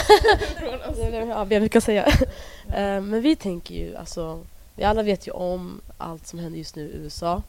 [0.91, 1.27] mycket.
[1.27, 2.05] Ja, vi har mycket att säga.
[2.67, 4.43] Eh, Men vi tänker ju, alltså,
[4.75, 7.43] vi alla vet ju om allt som händer just nu i USA.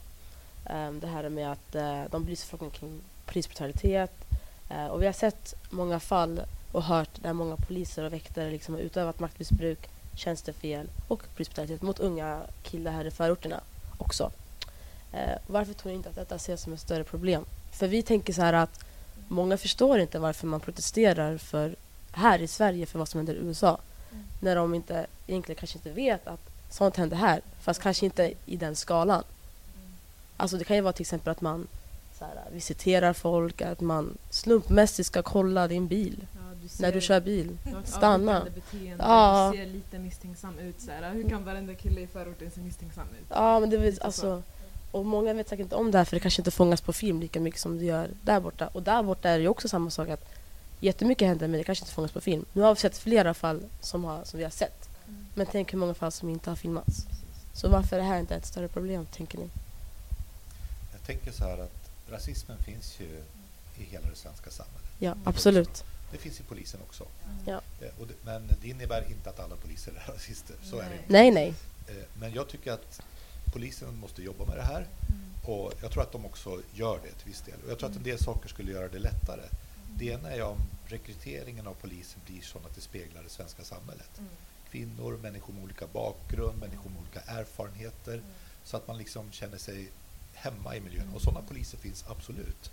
[0.66, 4.23] Eh, Det här med att eh, de belyser frågan kring polisbrutalitet.
[4.68, 6.40] Eh, Och vi har sett många fall
[6.72, 11.98] och hört där många poliser och väktare liksom har utövat maktmissbruk, tjänstefel och polisbrutalitet mot
[12.00, 13.60] unga killar här i förorterna
[13.98, 14.30] också.
[15.12, 17.44] Eh, Varför tror ni inte att detta ses som ett större problem?
[17.72, 18.84] För vi tänker så här att
[19.28, 21.76] många förstår inte varför man protesterar för
[22.12, 23.78] här i Sverige för vad som händer i USA.
[24.12, 24.24] Mm.
[24.40, 27.40] När de inte, egentligen kanske inte vet att sånt händer här.
[27.60, 29.22] Fast kanske inte i den skalan.
[30.36, 31.66] Alltså det kan ju vara till exempel att man
[32.32, 37.00] så här, visiterar folk, att man slumpmässigt ska kolla din bil Ja, du när du
[37.00, 37.58] ser- kör bil.
[37.84, 38.44] Stanna.
[38.54, 39.50] Beteende, Ja.
[39.52, 40.80] Du ser lite misstänksam ut.
[40.80, 41.12] Så här.
[41.12, 43.26] Hur kan varenda kille i förorten se misstänksam ut?
[43.28, 44.42] Ja, men det vill, alltså,
[44.90, 47.20] och många vet säkert inte om det här för det kanske inte fångas på film
[47.20, 48.66] lika mycket som det gör där borta.
[48.72, 50.24] Och där borta är det ju också samma sak att
[50.80, 52.44] jättemycket händer men det kanske inte fångas på film.
[52.52, 54.88] Nu har vi sett flera fall som, har, som vi har sett.
[55.08, 55.26] Mm.
[55.34, 57.06] Men tänk hur många fall som inte har filmats.
[57.54, 59.48] Så varför är det här inte ett större problem, tänker ni?
[60.92, 63.22] Jag tänker så här att rasismen finns ju
[63.78, 64.90] i hela det svenska samhället.
[64.98, 65.84] Ja, absolut.
[66.12, 67.06] Det finns i polisen också.
[67.46, 67.60] Ja.
[67.80, 70.56] Eh, det, men det innebär inte att alla poliser är rasister.
[70.62, 70.98] Så är det Nej.
[70.98, 71.12] inte.
[71.12, 71.54] Nej, nej.
[71.88, 73.00] Eh, Men jag tycker att
[73.52, 74.86] polisen måste jobba med det här.
[75.46, 77.54] Och jag tror att de också gör det till viss del.
[77.64, 79.42] Och jag tror att en del saker skulle göra det lättare.
[79.98, 84.20] Det ena är om rekryteringen av poliser blir så att det speglar det svenska samhället.
[84.70, 88.22] Kvinnor, människor med olika bakgrund, människor med olika erfarenheter.
[88.64, 89.88] Så att man liksom känner sig
[90.44, 91.08] hemma i miljön.
[91.14, 92.70] Och sådana poliser finns absolut.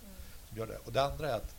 [0.49, 0.77] Som gör det.
[0.85, 1.55] Och det andra är att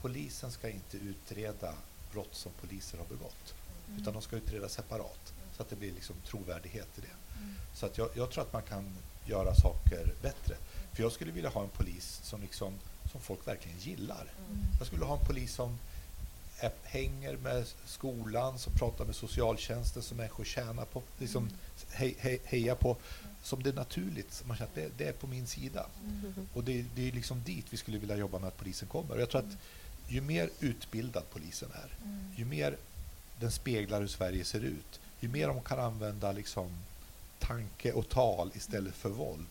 [0.00, 1.74] polisen ska inte utreda
[2.12, 3.54] brott som poliser har begått.
[3.98, 5.32] Utan de ska utreda separat.
[5.56, 7.16] Så att det blir liksom trovärdighet i det.
[7.74, 8.96] Så att jag, jag tror att man kan
[9.26, 10.56] göra saker bättre.
[10.92, 12.72] För jag skulle vilja ha en polis som, liksom,
[13.12, 14.26] som folk verkligen gillar.
[14.78, 15.78] Jag skulle ha en polis som
[16.82, 21.50] hänger med skolan, som pratar med socialtjänsten, som människor tjänar på, liksom
[21.90, 22.96] hej, hej, hejar på.
[23.42, 25.86] Som det är naturligt, som man känner att det, det är på min sida.
[26.54, 29.14] Och det, det är liksom dit vi skulle vilja jobba med att polisen kommer.
[29.14, 29.56] Och jag tror att
[30.08, 31.96] ju mer utbildad polisen är,
[32.36, 32.76] ju mer
[33.40, 36.70] den speglar hur Sverige ser ut, ju mer de kan använda liksom
[37.38, 39.46] tanke och tal istället för våld,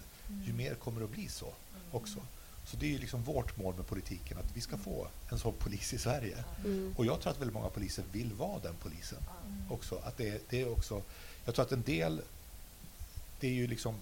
[0.45, 1.53] ju mer kommer det att bli så
[1.91, 2.19] också.
[2.65, 5.53] Så det är ju liksom vårt mål med politiken, att vi ska få en sån
[5.53, 6.43] polis i Sverige.
[6.65, 6.93] Mm.
[6.97, 9.19] Och jag tror att väldigt många poliser vill vara den polisen
[9.69, 10.01] också.
[10.03, 11.01] Att det, det är också.
[11.45, 12.21] Jag tror att en del,
[13.41, 13.95] det är ju liksom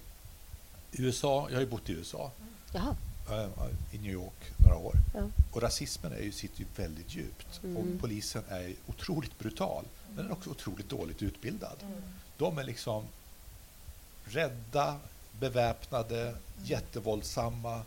[0.92, 2.30] USA, jag har ju bott i USA,
[2.72, 2.96] Jaha.
[3.30, 3.48] eh,
[3.94, 4.94] i New York några år.
[5.14, 5.20] Ja.
[5.52, 7.60] Och rasismen är ju, sitter ju väldigt djupt.
[7.64, 7.76] Mm.
[7.76, 11.76] Och polisen är otroligt brutal, men den är också otroligt dåligt utbildad.
[12.38, 13.04] De är liksom
[14.24, 14.96] rädda,
[15.38, 17.82] beväpnade, jättevåldsamma.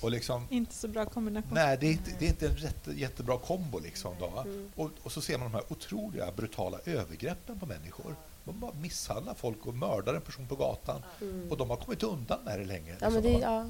[0.00, 1.54] Och liksom, Inte så bra kombination.
[1.54, 3.78] nej, det är inte, det är inte en rätt, jättebra kombo.
[3.78, 4.40] Liksom då?
[4.40, 4.70] Mm.
[4.76, 8.16] och, och så ser man de här otroliga brutala övergreppen på människor.
[8.44, 11.02] De bara misshandlar folk och mördar en person på gatan.
[11.20, 11.50] Mm.
[11.50, 12.96] Och de har kommit undan med det länge.
[13.00, 13.66] Ja, men liksom, det, ja.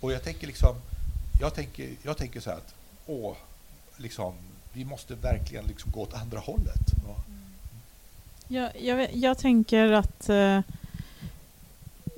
[0.00, 0.76] Och jag tänker liksom,
[1.40, 2.74] jag tänker, jag tänker så här att,
[3.06, 3.34] åh,
[3.96, 4.34] liksom,
[4.72, 6.92] vi måste verkligen liksom gå åt andra hållet.
[7.06, 7.14] va?
[8.48, 10.60] Jag, jag, vet- jag tänker att eh,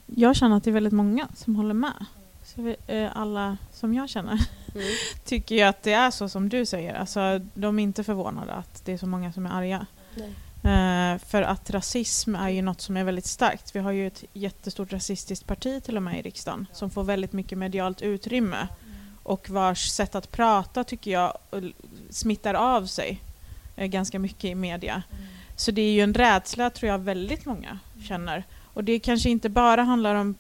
[0.07, 2.05] jag känner att det är väldigt många som håller med.
[2.45, 4.39] Så vi, eh, alla som jag känner
[4.75, 4.87] Mm.
[5.25, 6.95] tycker ju att det är så som du säger.
[6.95, 9.87] Alltså, de är inte förvånade att det är så många som är arga.
[10.15, 10.35] Nej.
[10.63, 13.77] Eh, för att rasism är ju något som är väldigt starkt.
[13.77, 17.33] Vi har ju ett jättestort rasistiskt parti till och med i riksdagen som får väldigt
[17.33, 18.69] mycket medialt utrymme
[19.23, 21.39] och vars sätt att prata tycker jag
[22.11, 23.21] smittar av sig
[23.77, 25.03] eh, ganska mycket i media.
[25.57, 28.45] Så det är ju en rädsla tror jag väldigt många känner.
[28.75, 30.35] Och det kanske inte bara handlar om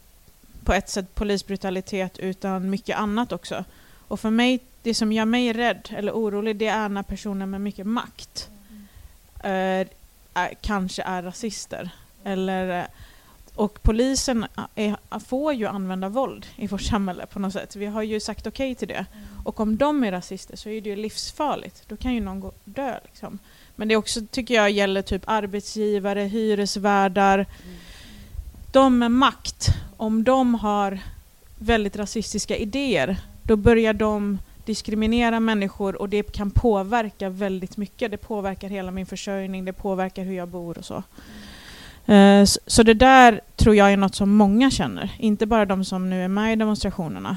[0.64, 3.64] på ett sätt polisbrutalitet utan mycket annat också.
[4.08, 7.60] Och för mig, det som gör mig rädd eller orolig det är när personer med
[7.60, 8.50] mycket makt
[9.44, 9.86] eh,
[10.34, 11.90] är, kanske är rasister.
[12.24, 12.84] Eller, eh,
[13.54, 17.76] och polisen är, får ju använda våld i vårt samhälle på något sätt.
[17.76, 19.06] Vi har ju sagt okej okay till det.
[19.44, 21.88] Och om de är rasister så är det ju livsfarligt.
[21.88, 22.98] Då kan ju någon gå, dö.
[23.04, 23.38] Liksom.
[23.76, 27.34] Men det också tycker jag gäller typ arbetsgivare, hyresvärdar.
[27.38, 27.76] Mm.
[28.72, 30.98] De med makt, om de har
[31.58, 34.38] väldigt rasistiska idéer, då börjar de
[34.70, 38.10] diskriminera människor och det kan påverka väldigt mycket.
[38.10, 41.02] Det påverkar hela min försörjning, det påverkar hur jag bor och så.
[42.12, 46.10] Eh, så det där tror jag är något som många känner, inte bara de som
[46.10, 47.36] nu är med i demonstrationerna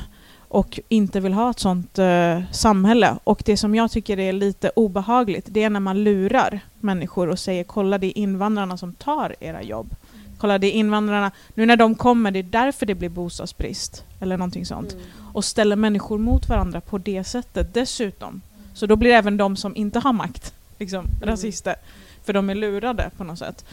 [0.54, 3.18] och inte vill ha ett sånt uh, samhälle.
[3.24, 7.40] Och det som jag tycker är lite obehagligt, det är när man lurar människor och
[7.40, 9.96] säger kolla det är invandrarna som tar era jobb.
[10.44, 14.04] Kolla det är invandrarna, nu när de kommer, det är därför det blir bostadsbrist.
[14.20, 14.94] Eller någonting sånt.
[14.94, 15.06] Mm.
[15.34, 18.42] Och ställer människor mot varandra på det sättet dessutom.
[18.74, 21.30] Så då blir även de som inte har makt liksom, mm.
[21.30, 21.76] rasister.
[22.24, 23.66] För de är lurade på något sätt.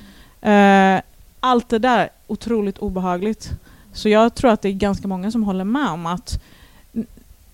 [0.47, 1.01] Uh,
[1.41, 3.51] allt det där, otroligt obehagligt.
[3.93, 6.43] Så jag tror att det är ganska många som håller med om att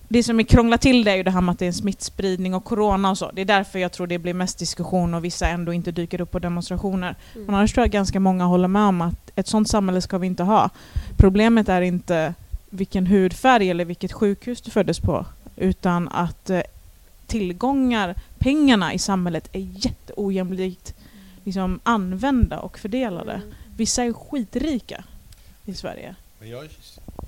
[0.07, 1.73] det som är krånglar till det är ju det här med att det är en
[1.73, 3.31] smittspridning och corona och så.
[3.31, 6.31] Det är därför jag tror det blir mest diskussion och vissa ändå inte dyker upp
[6.31, 7.15] på demonstrationer.
[7.35, 7.45] Mm.
[7.45, 10.27] Men annars tror jag ganska många håller med om att ett sånt samhälle ska vi
[10.27, 10.69] inte ha.
[11.17, 12.33] Problemet är inte
[12.69, 15.25] vilken hudfärg eller vilket sjukhus du föddes på.
[15.55, 16.61] Utan att eh,
[17.27, 20.95] tillgångar, pengarna i samhället är jätteojämlikt
[21.43, 23.33] liksom, använda och fördelade.
[23.33, 23.47] Mm.
[23.77, 25.03] Vissa är skitrika
[25.65, 26.15] i Sverige.
[26.39, 26.67] Men jag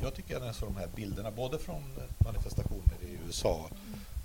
[0.02, 1.84] jag tycker att jag såg de här bilderna, både från
[2.26, 3.70] manifestationer i USA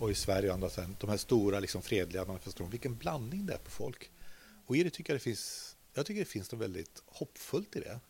[0.00, 3.52] och i Sverige och andra ställen, de här stora liksom, fredliga manifestationerna, vilken blandning det
[3.52, 4.10] är på folk.
[4.66, 7.80] Och i det tycker jag det finns, jag tycker det finns något väldigt hoppfullt i
[7.80, 8.00] det.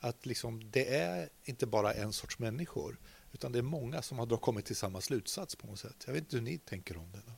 [0.00, 2.98] Att liksom, det är inte bara en sorts människor,
[3.32, 6.04] utan det är många som har kommit till samma slutsats på något sätt.
[6.06, 7.20] Jag vet inte hur ni tänker om det.
[7.26, 7.32] Då.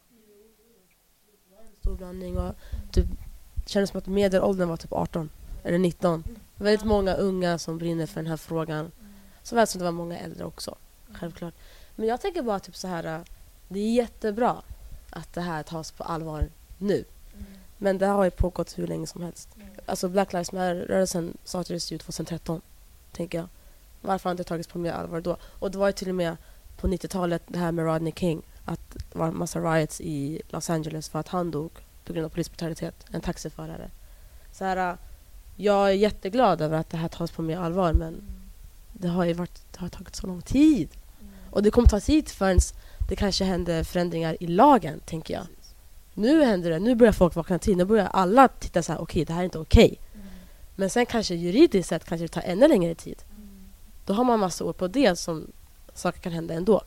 [1.80, 2.54] Stor blandning och
[2.92, 3.06] typ,
[3.54, 5.30] det kändes som att medelåldern var typ 18
[5.64, 6.24] eller 19.
[6.56, 8.90] Väldigt många unga som brinner för den här frågan.
[9.42, 10.74] Såväl som det var många äldre också.
[11.12, 11.54] Självklart.
[11.96, 13.04] Men jag tänker bara typ så här.
[13.04, 13.20] Äh,
[13.68, 14.62] det är jättebra
[15.10, 16.48] att det här tas på allvar
[16.78, 17.04] nu.
[17.34, 17.46] Mm.
[17.78, 19.48] Men det har ju pågått hur länge som helst.
[19.56, 19.68] Mm.
[19.86, 22.60] Alltså Black Lives Matter-rörelsen startades ju 2013,
[23.12, 23.48] tänker jag.
[24.00, 25.36] Varför har det inte tagits på mer allvar då?
[25.42, 26.36] Och det var ju till och med
[26.76, 28.42] på 90-talet det här med Rodney King.
[28.64, 31.70] Att det var en massa riots i Los Angeles för att han dog
[32.04, 33.06] på grund av polisbrutalitet.
[33.10, 33.90] En taxiförare.
[34.52, 34.96] Så här, äh,
[35.56, 38.39] jag är jätteglad över att det här tas på mer allvar men mm
[39.00, 40.88] det har ju varit, det har tagit så lång tid.
[41.20, 41.32] Mm.
[41.50, 42.58] Och det kommer ta tid förrän
[43.08, 45.46] det kanske händer förändringar i lagen, tänker jag.
[46.14, 46.78] Nu händer det.
[46.78, 47.76] Nu börjar folk vakna till.
[47.76, 49.84] Nu börjar alla titta så här, okej, okay, det här är inte okej.
[49.84, 49.96] Okay.
[50.14, 50.26] Mm.
[50.76, 53.22] Men sen kanske juridiskt sett kanske det tar ännu längre tid.
[53.36, 53.68] Mm.
[54.06, 55.46] Då har man massa år på det som
[55.94, 56.82] saker kan hända ändå,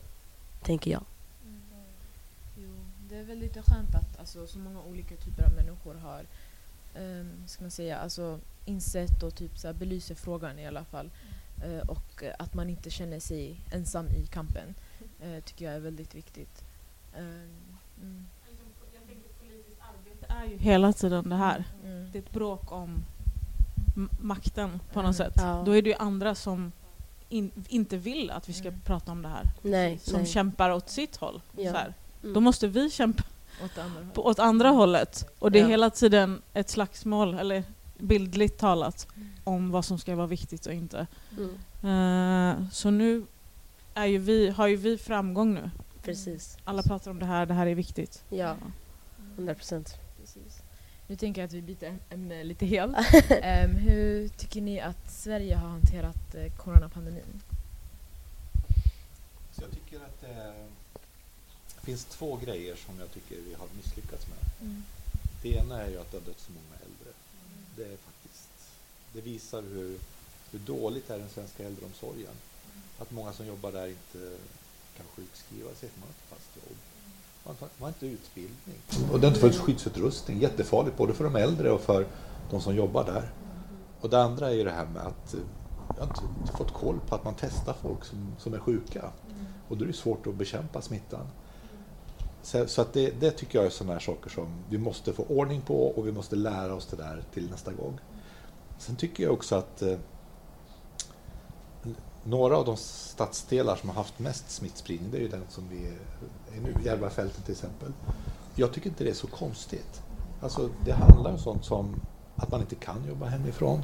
[0.62, 1.04] tänker jag.
[1.44, 1.60] Mm.
[2.56, 2.70] Jo,
[3.08, 6.26] det är väl lite skönt att alltså, så många olika typer av människor har
[7.02, 11.10] um, ska man säga, alltså, insett och typ, så här, belyser frågan i alla fall.
[11.62, 14.74] Eh, och att man inte känner sig ensam i kampen
[15.20, 16.64] eh, tycker jag är väldigt viktigt.
[17.16, 18.26] Ehm, mm.
[19.40, 21.64] Politiskt arbete är ju hela tiden det här.
[21.84, 22.12] Mm.
[22.12, 23.04] Det är ett bråk om
[24.20, 25.14] makten på något mm.
[25.14, 25.34] sätt.
[25.36, 25.62] Ja.
[25.66, 26.72] Då är det ju andra som
[27.28, 28.80] in, inte vill att vi ska mm.
[28.80, 29.50] prata om det här.
[29.62, 30.26] Nej, som nej.
[30.26, 31.40] kämpar åt sitt håll.
[31.56, 31.70] Ja.
[31.70, 32.34] Mm.
[32.34, 33.22] Då måste vi kämpa
[33.64, 35.28] åt andra, på, åt andra hållet.
[35.38, 35.68] Och det är ja.
[35.68, 37.64] hela tiden ett slagsmål, eller
[38.04, 39.08] bildligt talat,
[39.44, 41.06] om vad som ska vara viktigt och inte.
[41.38, 41.50] Mm.
[41.84, 43.26] Uh, så nu
[43.94, 45.70] är ju vi, har ju vi framgång nu.
[46.02, 46.58] Precis.
[46.64, 48.24] Alla pratar om det här, det här är viktigt.
[48.28, 48.56] Ja,
[49.34, 49.94] 100 procent.
[51.06, 52.96] Nu tänker jag att vi byter ämne lite helt.
[52.96, 57.42] um, hur tycker ni att Sverige har hanterat uh, coronapandemin?
[59.52, 60.54] Så jag tycker att det
[61.82, 64.68] finns två grejer som jag tycker vi har misslyckats med.
[64.68, 64.84] Mm.
[65.42, 66.83] Det ena är ju att det har dött så många.
[67.76, 68.48] Det är faktiskt,
[69.12, 69.98] det visar hur
[70.54, 72.32] hur dåligt är den svenska äldreomsorgen?
[72.98, 74.36] Att många som jobbar där inte
[74.96, 76.76] kan sjukskriva sig för man har inte fast jobb.
[77.44, 78.76] Man har, man har inte utbildning.
[79.12, 80.40] Och det har inte funnits skyddsutrustning.
[80.40, 82.06] Jättefarligt både för de äldre och för
[82.50, 83.32] de som jobbar där.
[84.00, 85.34] Och det andra är ju det här med att
[85.88, 89.10] jag har inte fått koll på att man testar folk som, som är sjuka.
[89.68, 91.26] Och då är det svårt att bekämpa smittan.
[92.44, 95.22] Så, så att det, det, tycker jag är sådana här saker som vi måste få
[95.22, 97.98] ordning på och vi måste lära oss det där till nästa gång.
[98.78, 99.98] Sen tycker jag också att eh,
[102.24, 105.86] några av de stadsdelar som har haft mest smittspridning, det är ju den som vi
[105.86, 107.92] är nu, Järvafältet till exempel.
[108.54, 110.02] Jag tycker inte det är så konstigt.
[110.40, 112.00] Alltså, det handlar om sånt som
[112.36, 113.82] att man inte kan jobba hemifrån.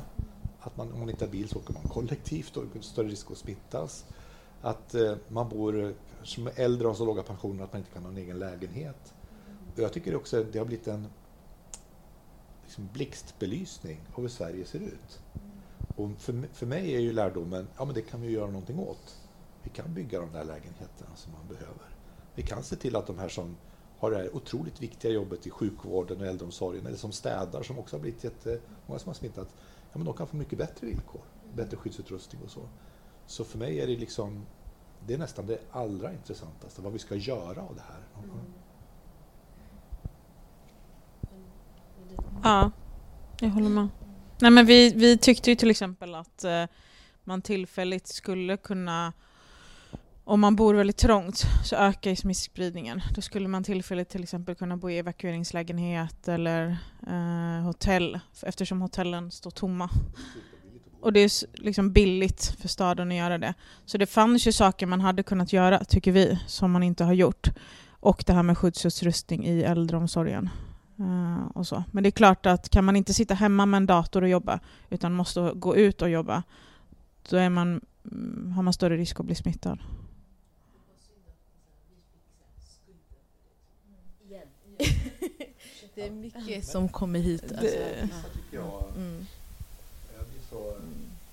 [0.60, 3.08] Att man, om man inte har bil så åker man kollektivt och det är större
[3.08, 4.04] risk att smittas.
[4.60, 5.90] Att eh, man bor eh,
[6.22, 9.14] som äldre och har så låga pensioner att man inte kan ha en egen lägenhet.
[9.74, 11.08] Och jag tycker också att det har blivit en
[12.62, 15.20] liksom blixtbelysning av hur Sverige ser ut.
[15.96, 19.16] Och för, för mig är ju lärdomen, ja men det kan vi göra någonting åt.
[19.62, 21.96] Vi kan bygga de där lägenheterna som man behöver.
[22.34, 23.56] Vi kan se till att de här som
[23.98, 27.96] har det här otroligt viktiga jobbet i sjukvården och äldreomsorgen eller som städar som också
[27.96, 29.48] har blivit jättemånga som har smittat,
[29.92, 31.20] ja men de kan få mycket bättre villkor,
[31.54, 32.60] bättre skyddsutrustning och så.
[33.30, 34.46] Så för mig är det liksom,
[35.06, 38.00] det är nästan det allra intressantaste, vad vi ska göra av det här.
[42.42, 42.70] Ja,
[43.40, 43.88] jag håller med.
[44.40, 46.64] Nej, men vi, vi tyckte ju till exempel att eh,
[47.24, 49.12] man tillfälligt skulle kunna
[50.24, 53.02] om man bor väldigt trångt så ökar ju smittspridningen.
[53.14, 59.30] Då skulle man tillfälligt till exempel kunna bo i evakueringslägenhet eller eh, hotell eftersom hotellen
[59.30, 59.90] står tomma.
[61.00, 61.30] Och det är
[61.62, 63.54] liksom billigt för staden att göra det.
[63.86, 67.12] Så det fanns ju saker man hade kunnat göra, tycker vi, som man inte har
[67.12, 67.50] gjort.
[67.90, 70.48] Och det här med skyddsutrustning i äldreomsorgen.
[71.00, 71.84] Uh, och så.
[71.90, 74.60] Men det är klart att kan man inte sitta hemma med en dator och jobba,
[74.90, 76.42] utan måste gå ut och jobba,
[77.30, 79.78] då är man, mm, har man större risk att bli smittad.
[85.94, 87.42] det är mycket som kommer hit.
[87.42, 87.66] Alltså.
[87.66, 88.08] Det,
[88.96, 89.26] mm.
[90.16, 90.76] jag blir så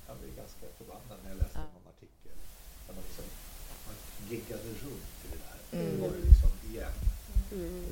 [0.08, 1.62] jag blir ganska förbannad när jag läste ja.
[1.62, 2.36] någon artikel
[2.88, 3.26] där man liksom
[3.88, 3.96] man
[4.30, 5.28] giggade runt i
[5.78, 5.84] det.
[5.84, 5.96] Mm.
[5.96, 6.96] Det var det liksom igen.
[7.52, 7.86] Mm.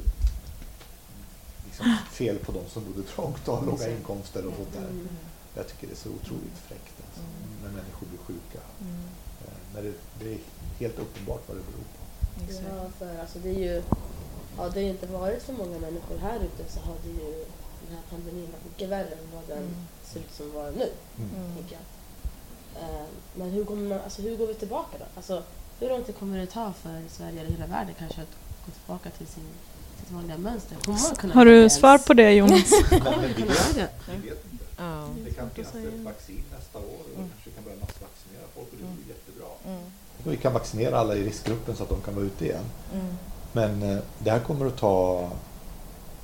[1.66, 4.90] Liksom fel på de som bodde trångt och har låga inkomster och sånt där.
[4.90, 5.10] Mm.
[5.56, 7.64] Jag tycker det är så otroligt fräckt alltså, mm.
[7.64, 8.62] när människor blir sjuka.
[8.82, 9.04] Mm.
[9.44, 10.40] Eh, när det, det är
[10.80, 12.02] helt uppenbart vad det beror på.
[12.50, 13.84] Ja, för alltså det är ju
[14.58, 17.46] hade det inte varit så många människor här ute så hade ju
[17.88, 19.88] den här pandemin varit mycket värre än vad den mm.
[20.04, 20.90] ser ut som var nu.
[21.18, 21.52] Mm.
[21.70, 21.82] jag.
[22.84, 25.06] Uh, men hur, kommer man, alltså, hur går vi tillbaka då?
[25.16, 25.44] Alltså,
[25.80, 28.36] hur lång tid kommer det ta för Sverige eller hela världen kanske att
[28.66, 29.44] gå tillbaka till sin
[30.06, 30.78] sitt vanliga mönster?
[31.34, 32.72] Har du svar på det Jonas?
[32.92, 33.90] vi, vet, inte.
[35.26, 37.30] Det kan finnas ett vaccin nästa år och mm.
[37.30, 39.48] kanske kan börja massvaccinera folk och det blir jättebra.
[39.68, 39.84] Mm.
[40.26, 42.64] Och vi kan vaccinera alla i riskgruppen så att de kan vara ute igen.
[42.94, 43.18] Mm.
[43.52, 45.30] Men eh, det här kommer att ta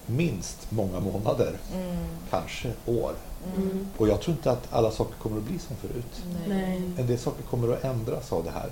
[0.06, 1.98] minst många månader, mm.
[2.30, 3.14] kanske år.
[3.58, 3.88] Mm.
[3.98, 6.24] Och jag tror inte att alla saker kommer att bli som förut.
[6.48, 6.82] Nej.
[6.98, 8.70] En del saker kommer att ändras av det här.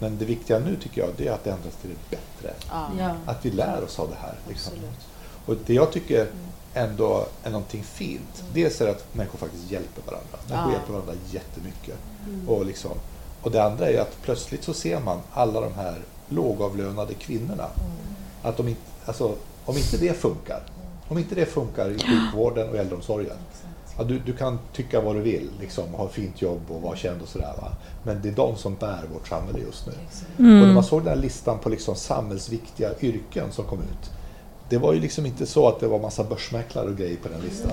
[0.00, 2.54] Men det viktiga nu tycker jag det är att det ändras till det bättre.
[2.98, 3.14] Ja.
[3.26, 4.34] Att vi lär oss av det här.
[4.48, 4.72] Liksom.
[5.46, 6.36] Och det jag tycker mm.
[6.74, 8.52] ändå är någonting fint, mm.
[8.54, 10.38] dels är det att människor faktiskt hjälper varandra.
[10.48, 10.72] Människor ja.
[10.72, 11.98] hjälper varandra jättemycket.
[12.26, 12.48] Mm.
[12.48, 12.92] Och, liksom,
[13.42, 17.66] och det andra är att plötsligt så ser man alla de här lågavlönade kvinnorna.
[17.76, 17.90] Mm.
[18.42, 19.34] Att de inte, alltså,
[19.64, 20.62] om inte det funkar,
[21.08, 23.36] om inte det funkar i sjukvården och äldreomsorgen,
[23.98, 27.22] ja, du, du kan tycka vad du vill, liksom, ha fint jobb och vara känd
[27.22, 27.54] och sådär.
[27.60, 27.72] Va?
[28.02, 29.92] Men det är de som bär vårt samhälle just nu.
[30.38, 30.60] Mm.
[30.60, 34.10] Och när man såg den här listan på liksom samhällsviktiga yrken som kom ut,
[34.68, 37.40] det var ju liksom inte så att det var massa börsmäklare och grejer på den
[37.40, 37.70] listan.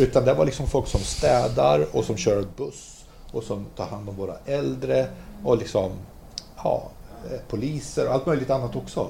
[0.00, 4.08] Utan det var liksom folk som städar och som kör buss och som tar hand
[4.08, 5.06] om våra äldre
[5.44, 5.92] och liksom,
[6.56, 6.90] ja,
[7.30, 9.08] Eh, poliser och allt möjligt annat också.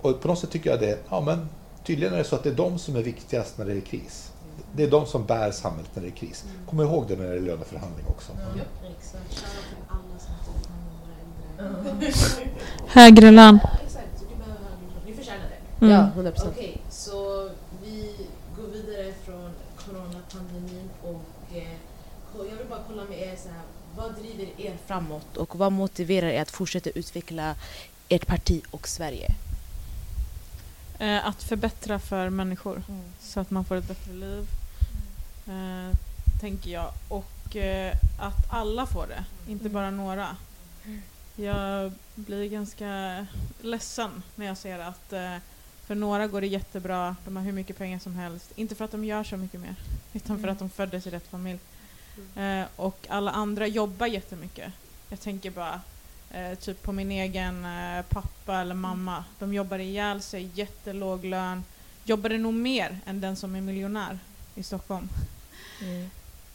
[0.00, 1.48] Och på något sätt tycker jag det, ja men
[1.84, 4.29] tydligen är det så att det är de som är viktigast när det är kris.
[4.72, 6.44] Det är de som bär samhället när det är kris.
[6.66, 8.32] Kom ihåg det när det är löneförhandling också.
[12.86, 13.58] Högre lön.
[15.06, 15.44] Ni förtjänar
[15.78, 15.86] det.
[15.86, 16.10] Mm.
[16.16, 16.32] Ja, 100%.
[16.36, 17.50] Okej, okay, så
[17.82, 18.14] vi
[18.56, 21.62] går vidare från coronapandemin och eh,
[22.34, 23.62] jag vill bara kolla med er så här,
[23.96, 27.54] vad driver er framåt och vad motiverar er att fortsätta utveckla
[28.08, 29.34] ert parti och Sverige?
[30.98, 33.02] Eh, att förbättra för människor mm.
[33.20, 34.46] så att man får ett bättre liv, mm.
[35.50, 35.96] Eh,
[36.40, 36.92] tänker jag.
[37.08, 39.72] Och eh, att alla får det, inte mm.
[39.72, 40.36] bara några.
[40.84, 41.02] Mm.
[41.36, 43.26] Jag blir ganska
[43.60, 45.36] ledsen när jag ser att eh,
[45.86, 48.52] för några går det jättebra, de har hur mycket pengar som helst.
[48.56, 49.74] Inte för att de gör så mycket mer,
[50.12, 50.52] utan för mm.
[50.52, 51.58] att de föddes i rätt familj.
[52.36, 54.72] Eh, och alla andra jobbar jättemycket.
[55.08, 55.80] Jag tänker bara
[56.30, 59.24] eh, typ på min egen eh, pappa eller mamma.
[59.38, 61.64] De jobbar ihjäl sig, jättelåg lön.
[62.04, 64.18] Jobbade nog mer än den som är miljonär
[64.54, 65.08] i Stockholm.
[65.82, 66.10] Mm.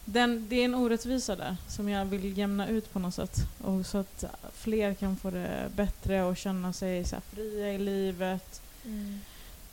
[0.06, 3.38] Den, det är en orättvisa där som jag vill jämna ut på något sätt.
[3.62, 8.62] Och så att fler kan få det bättre och känna sig så fria i livet.
[8.86, 9.20] Mm.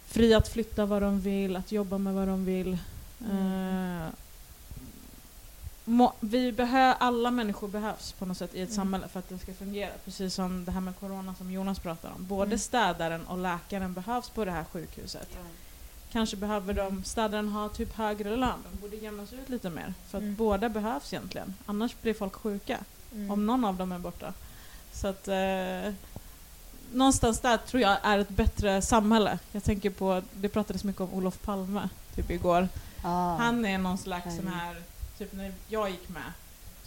[0.06, 2.78] Fria att flytta vad de vill, att jobba med vad de vill.
[3.30, 4.10] Mm.
[5.84, 8.76] Må, vi behö, alla människor behövs på något sätt i ett mm.
[8.76, 9.92] samhälle för att det ska fungera.
[10.04, 12.26] Precis som det här med corona som Jonas pratar om.
[12.26, 12.58] Både mm.
[12.58, 15.28] städaren och läkaren behövs på det här sjukhuset.
[15.34, 15.40] Ja.
[16.12, 18.58] Kanske behöver de, städaren ha typ högre lön.
[18.72, 19.94] De borde jämnas ut lite mer.
[20.08, 20.34] För att mm.
[20.34, 21.54] båda behövs egentligen.
[21.66, 22.78] Annars blir folk sjuka.
[23.12, 23.30] Mm.
[23.30, 24.32] Om någon av dem är borta.
[24.92, 25.94] Så att eh,
[26.92, 29.38] någonstans där tror jag är ett bättre samhälle.
[29.52, 32.68] Jag tänker på, det pratades mycket om Olof Palme typ igår.
[33.02, 33.36] Ah.
[33.36, 34.76] Han är någon slags sån här
[35.18, 36.32] typ när jag gick med,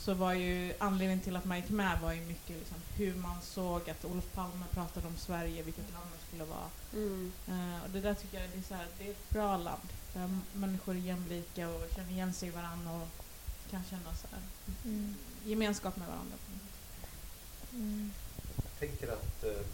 [0.05, 3.41] så var ju anledningen till att man gick med var ju mycket liksom hur man
[3.41, 6.69] såg att Olof Palme pratade om Sverige, vilket land det skulle vara.
[6.93, 7.31] Mm.
[7.47, 9.89] Eh, och det där tycker jag det är, så här, det är ett bra land
[10.13, 13.07] där människor är jämlika och känner igen sig i varandra och
[13.71, 14.41] kan känna så här,
[14.85, 15.15] Mm.
[15.45, 16.35] gemenskap med varandra.
[17.73, 18.11] Mm.
[18.55, 19.65] Jag tänker att eh,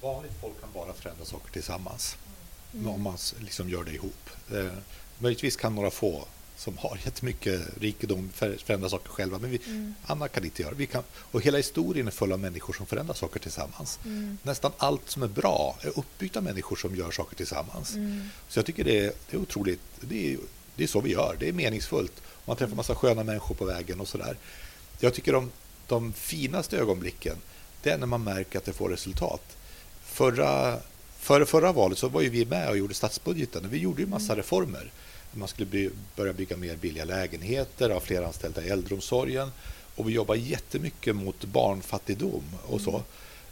[0.00, 2.16] vanligt folk kan bara förändra saker tillsammans.
[2.74, 2.88] Mm.
[2.88, 4.30] Om man liksom gör det ihop.
[4.52, 4.72] Eh,
[5.18, 6.24] möjligtvis kan några få
[6.60, 9.94] som har jättemycket rikedom för- förändra saker själva, men vi, Mm.
[10.06, 13.14] andra kan inte göra vi kan, Och hela historien är full av människor som förändrar
[13.14, 13.98] saker tillsammans.
[14.04, 14.38] Mm.
[14.42, 17.94] Nästan allt som är bra är uppbyggt av människor som gör saker tillsammans.
[17.94, 18.28] Mm.
[18.48, 20.38] Så jag tycker det är, det är otroligt, det är,
[20.76, 22.22] det är så vi gör, det är meningsfullt.
[22.44, 24.36] Man träffar massa sköna människor på vägen och sådär.
[25.00, 25.50] Jag tycker de,
[25.88, 27.36] de finaste ögonblicken,
[27.82, 29.42] det är när man märker att det får resultat.
[30.04, 30.78] Förra,
[31.18, 34.08] före förra valet så var ju vi med och gjorde statsbudgeten och vi gjorde ju
[34.08, 34.90] massa reformer.
[35.32, 39.50] Man skulle by, börja bygga mer billiga lägenheter, ha fler anställda i äldreomsorgen
[39.96, 43.02] och vi jobbar jättemycket mot barnfattigdom och så.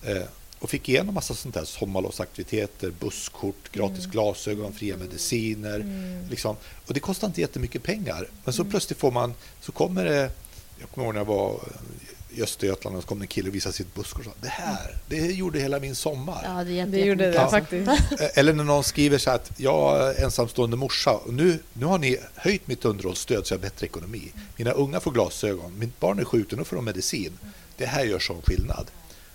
[0.02, 0.22] Eh,
[0.58, 5.80] och fick igenom massa sånt där sommarlovsaktiviteter, busskort, gratis glasögon, fria mediciner.
[5.80, 6.28] Mm.
[6.30, 6.56] Liksom.
[6.86, 8.28] Och det kostar inte jättemycket pengar.
[8.44, 10.30] Men så plötsligt får man, så kommer det,
[10.78, 11.60] jag kommer ihåg när jag var
[12.30, 14.96] i Östergötland och så kom en kille och visade sitt busskort och sa det här,
[15.08, 16.40] det gjorde hela min sommar.
[16.44, 17.88] Ja, det, jätte, Det gjorde det faktiskt.
[17.88, 21.98] Eh, Eller när någon skriver så att jag är ensamstående morsa och nu, nu har
[21.98, 24.32] ni höjt mitt underhållsstöd så jag har bättre ekonomi.
[24.56, 27.38] Mina unga får glasögon, mitt barn är sjukt och nu får de medicin.
[27.76, 28.86] Det här gör sån skillnad.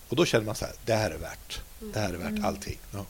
[0.10, 1.62] Och då känner man så här, det här är värt.
[1.94, 2.78] Det här är värt allting.
[2.92, 3.06] Ja.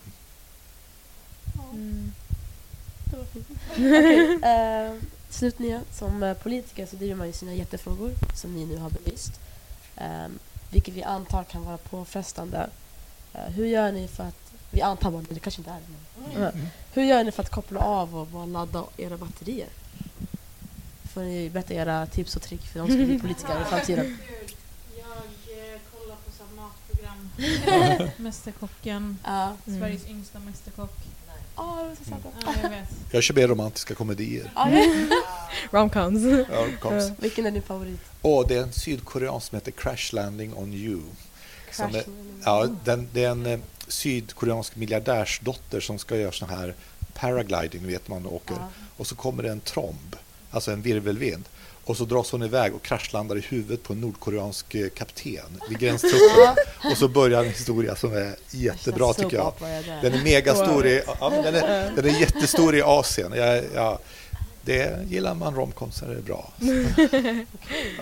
[1.73, 2.11] Mm.
[3.13, 4.93] Okej, eh,
[5.29, 9.31] slutligen, som eh, politiker så driver man ju sina hjärtefrågor som ni nu har belyst.
[10.03, 10.27] Eh,
[10.69, 12.69] vilket vi antar kan vara påfrestande.
[13.33, 16.39] Eh, hur gör ni för att, vi antar bara det, kanske inte är det.
[16.39, 16.67] Mm.
[16.93, 19.67] hur gör ni för att koppla av och bara ladda era batterier?
[21.13, 24.05] Får ni berätta era tips och trick för de som ska bli politiker i framtiden.
[24.97, 25.07] Jag
[25.57, 27.29] eh, kollar på så matprogram.
[28.17, 29.79] Mästerkocken, Ja, Mm.
[29.79, 30.97] Sveriges yngsta mästerkock.
[31.55, 32.25] Ja, det var så sant.
[32.45, 32.89] Ja, jag vet.
[33.11, 34.51] Jag kör mer romantiska komedier.
[34.55, 35.21] Ja, ja.
[35.71, 36.47] Romcoms.
[36.83, 37.11] Ja.
[37.17, 37.99] Vilken är din favorit?
[38.21, 41.01] Och det är en sydkoreansk som heter Crash Landing on You.
[41.71, 42.13] Som Crash är,
[42.45, 46.75] ja, den, det är en eh, sydkoreansk miljardärsdotter som ska göra sån här
[47.13, 48.55] paragliding, vet man åker.
[48.59, 48.67] Ja.
[48.97, 50.15] Och så kommer det en tromb,
[50.51, 51.45] alltså en virvelvind.
[51.85, 55.79] Och så dras hon iväg och kraschlandar i huvudet på en nordkoreansk eh, kapten vid
[55.79, 56.55] gränstruppen.
[56.91, 59.53] och så börjar en historia som är jättebra tycker jag.
[60.01, 63.33] Den är megastor i, ja, den är, den är jättestor i Asien.
[63.35, 63.99] Jag, ja,
[64.61, 66.51] det gillar man romcoms så är det bra.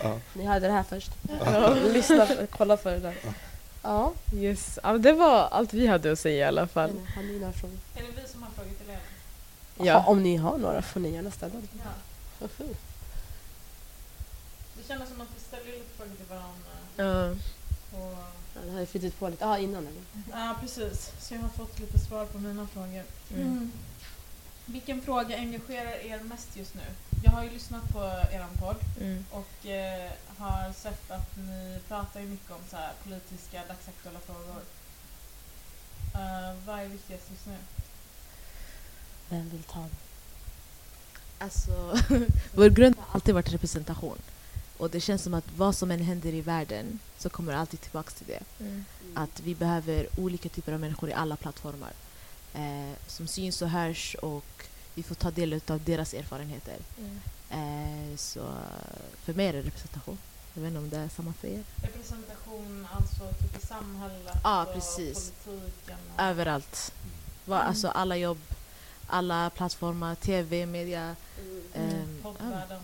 [0.03, 0.19] Ja.
[0.33, 1.11] Ni hörde det här först.
[1.93, 3.15] Lyssna, kolla för det där.
[3.81, 4.13] Ja.
[4.35, 4.79] Yes.
[4.83, 6.91] Ja, det var allt vi hade att säga i alla fall.
[7.15, 7.77] Har ni några frågor?
[7.95, 8.99] Är det vi som har frågor till er?
[9.87, 10.03] Ja.
[10.07, 11.67] Om ni har några får ni gärna ställa dem.
[12.39, 12.47] Ja.
[14.91, 16.71] Kändes som att vi ställde lite frågor till varandra.
[16.95, 17.29] Ja.
[17.99, 18.17] Och,
[18.55, 19.43] Ja, det har ju flyttat på lite.
[19.45, 20.01] Ja, innan eller?
[20.31, 21.11] ja, precis.
[21.19, 23.03] Så jag har fått lite svar på mina frågor.
[23.35, 23.71] Mm.
[24.65, 26.81] Vilken fråga engagerar er mest just nu?
[27.23, 27.99] Jag har ju lyssnat på
[28.31, 29.25] er podd Mm.
[29.31, 34.61] och eh, har sett att ni pratar ju mycket om så här politiska, dagsaktuella frågor.
[36.15, 37.57] Eh, vad är viktigast just nu?
[39.29, 39.89] Vem vill ta det?
[41.43, 41.97] Alltså,
[42.55, 44.17] vår grund har alltid varit representation.
[44.81, 47.81] Och det känns som att vad som än händer i världen så kommer det alltid
[47.81, 48.63] tillbaka till det.
[48.63, 48.85] Mm.
[49.13, 51.93] Att vi behöver olika typer av människor i alla plattformar.
[52.53, 54.65] Eh, som syns och hörs och
[54.95, 56.77] vi får ta del av deras erfarenheter.
[56.97, 57.19] Mm.
[57.49, 58.53] Eh, så
[59.23, 60.17] för mig är det representation.
[60.53, 61.63] Jag vet inte om det är samma för er.
[61.75, 65.33] Representation alltså typ i samhället Ja, och precis.
[65.45, 65.97] politiken.
[66.15, 66.21] Och...
[66.21, 66.93] Överallt.
[67.47, 67.59] Mm.
[67.67, 68.39] Alltså alla jobb,
[69.07, 71.15] alla plattformar, tv, media.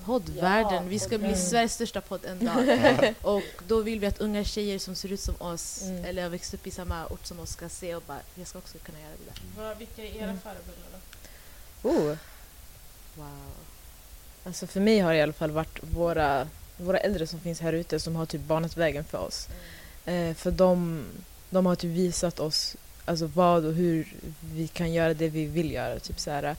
[0.08, 0.74] Poddvärlden.
[0.74, 1.36] ja, vi ska bli.
[1.36, 3.14] Sveriges största podd en dag.
[3.22, 6.06] och då vill vi att unga tjejer som ser ut som oss Mm.
[6.06, 8.58] eller har växt upp i samma ort som oss ska se och bara, jag ska
[8.58, 9.64] också kunna göra det där.
[9.64, 10.40] Vad- Vilka är era Mm.
[10.40, 10.88] förebilder
[11.82, 11.90] då?
[11.90, 12.18] Oh.
[13.16, 13.52] Wow.
[14.44, 16.48] Alltså för mig har det i alla fall varit våra,
[16.78, 19.48] våra äldre som finns här ute som har typ banat vägen för oss.
[20.06, 21.04] Eh, för de,
[21.50, 24.14] de har typ visat oss alltså vad och hur
[24.54, 26.00] vi kan göra det vi vill göra.
[26.00, 26.56] Typ så här,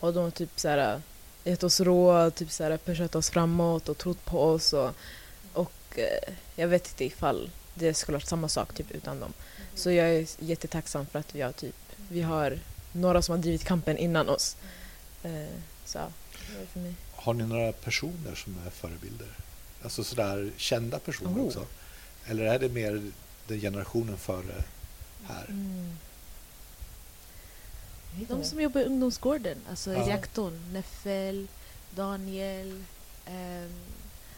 [0.00, 1.02] och de har typ så här,
[1.44, 4.72] gett oss råd, typ så här, pushat oss framåt och trott på oss.
[4.72, 4.90] Och,
[5.52, 9.32] och eh, jag vet inte ifall det skulle varit samma sak typ utan dem.
[9.74, 11.74] Så jag är jättetacksam för att vi har, typ,
[12.08, 12.58] vi har
[12.92, 14.56] några som har drivit kampen innan oss.
[15.22, 15.46] Eh,
[15.84, 15.98] så
[16.72, 16.94] för mig.
[17.14, 19.28] Har ni några personer som är förebilder?
[19.82, 21.46] Alltså sådär kända personer Oh.
[21.46, 21.66] också?
[22.26, 23.10] Eller är det mer
[23.46, 24.64] den generationen före
[25.26, 25.44] här?
[25.48, 25.98] Mm.
[28.28, 30.08] De som jobbar i ungdomsgården, alltså Ja.
[30.08, 31.46] rektorn, Neffel,
[31.90, 32.84] Daniel,
[33.26, 33.72] ehm,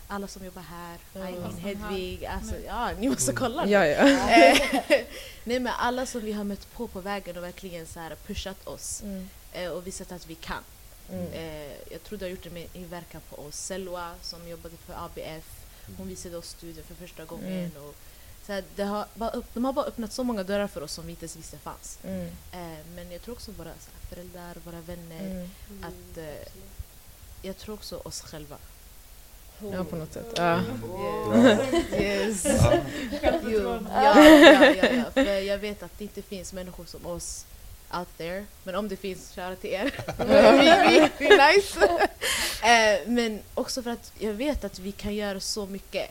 [0.08, 1.20] alla som jobbar här, Ja.
[1.26, 3.70] Eileen, Hedvig, alltså, ja ni måste kolla nu.
[3.70, 4.04] Ja, ja.
[5.44, 8.66] Nej men alla som vi har mött på på vägen och verkligen så här pushat
[8.66, 9.28] oss Mm.
[9.52, 10.62] eh, och visat att vi kan.
[11.12, 11.26] Mm.
[11.32, 13.56] Eh, jag tror du har gjort det med inverkan på oss.
[13.56, 15.44] Selwa som jobbade för ABF,
[15.96, 17.52] hon visade oss studion för första gången.
[17.52, 17.70] Mm.
[17.76, 17.94] Och,
[18.46, 20.92] så här, det har bara upp, de har bara öppnat så många dörrar för oss
[20.92, 21.98] som vi inte ens visste fanns.
[22.04, 22.26] Mm.
[22.52, 25.48] Eh, men jag tror också våra så här, föräldrar, våra vänner, Mm.
[25.82, 26.48] att eh,
[27.42, 28.56] jag tror också oss själva.
[29.72, 30.32] Ja, på något sätt.
[30.36, 30.60] Ja.
[31.92, 32.46] Yes.
[33.44, 35.04] Jo, ja, ja, ja, ja.
[35.14, 37.46] För jag vet att det inte finns människor som oss
[37.98, 38.44] out there.
[38.64, 39.84] Men om det finns, kära till er.
[40.18, 41.86] vi, vi, vi är nice.
[42.62, 46.10] eh, men också för att jag vet att vi kan göra så mycket.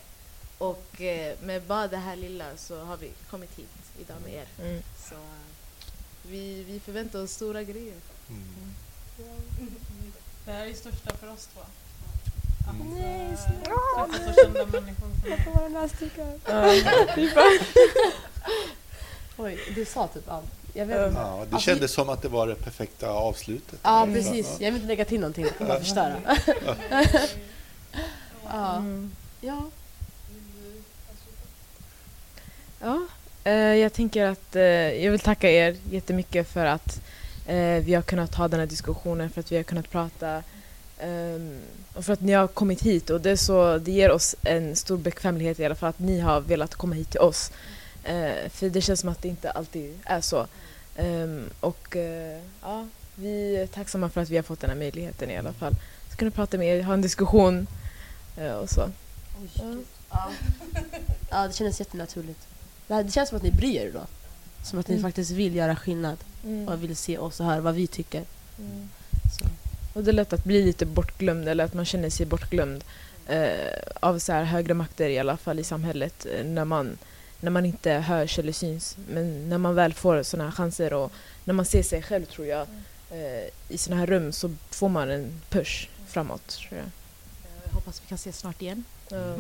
[0.60, 3.68] Och eh, med bara det här lilla så har vi kommit hit
[4.02, 4.46] idag med er.
[4.70, 4.82] Mm.
[5.10, 5.16] Så
[6.24, 7.96] vi, vi förväntar oss stora grejer.
[8.30, 8.74] Mm.
[10.46, 11.62] Det här är största för oss två.
[11.62, 14.10] Att Nej, eh, snart.
[14.12, 16.40] träffa så kända människor som får vara näsdukar.
[19.38, 20.46] Oj, du sa typ allt.
[20.74, 21.20] Jag vet inte.
[21.22, 23.80] Ja, det Alltså, kändes som att det var det perfekta avslutet.
[23.84, 24.16] Ja, Mm.
[24.16, 24.48] precis.
[24.60, 25.46] Jag vill inte lägga till någonting.
[25.60, 26.22] Bara förstöra.
[28.46, 28.76] ja.
[28.76, 29.12] Mm.
[29.42, 29.64] ja.
[32.82, 33.00] Ja,
[33.44, 34.64] eh, jag tänker att eh,
[35.04, 37.02] jag vill tacka er jättemycket för att
[37.46, 40.44] eh, vi har kunnat ha den här diskussionen, för att vi har kunnat prata
[41.00, 41.60] ehm,
[41.94, 44.98] och för att ni har kommit hit och det, så, det ger oss en stor
[44.98, 47.52] bekvämlighet i alla fall att ni har velat komma hit till oss.
[48.04, 50.48] Eh, för det känns som att det inte alltid är så.
[50.96, 55.32] Ehm, och eh, ja, vi är tacksamma för att vi har fått den här möjligheten
[55.32, 55.76] i alla fall.
[56.12, 57.68] Så kunna prata med er, ha en diskussion
[58.38, 58.90] eh, och så.
[59.54, 59.76] Ja.
[60.10, 60.32] Ja.
[61.30, 62.49] ja, det kändes jättenaturligt.
[62.90, 64.02] Det, känns som att ni bryr er då.
[64.64, 65.04] Som att ni Mm.
[65.04, 66.18] faktiskt vill göra skillnad
[66.68, 68.24] och vill se oss och höra vad vi tycker.
[68.60, 68.90] Mm.
[69.94, 72.84] Och det är lätt att bli lite bortglömd eller att man känner sig bortglömd
[73.28, 76.98] eh, av så här högre makter i alla fall i samhället eh, när man,
[77.40, 78.98] när man inte hörs eller syns.
[79.10, 81.12] Men när man väl får sådana här chanser och
[81.44, 82.68] när man ser sig själv tror jag
[83.12, 86.90] eh, i sådana här rum så får man en push framåt tror jag.
[87.66, 88.84] Jag hoppas vi kan ses snart igen.
[89.10, 89.36] Ja.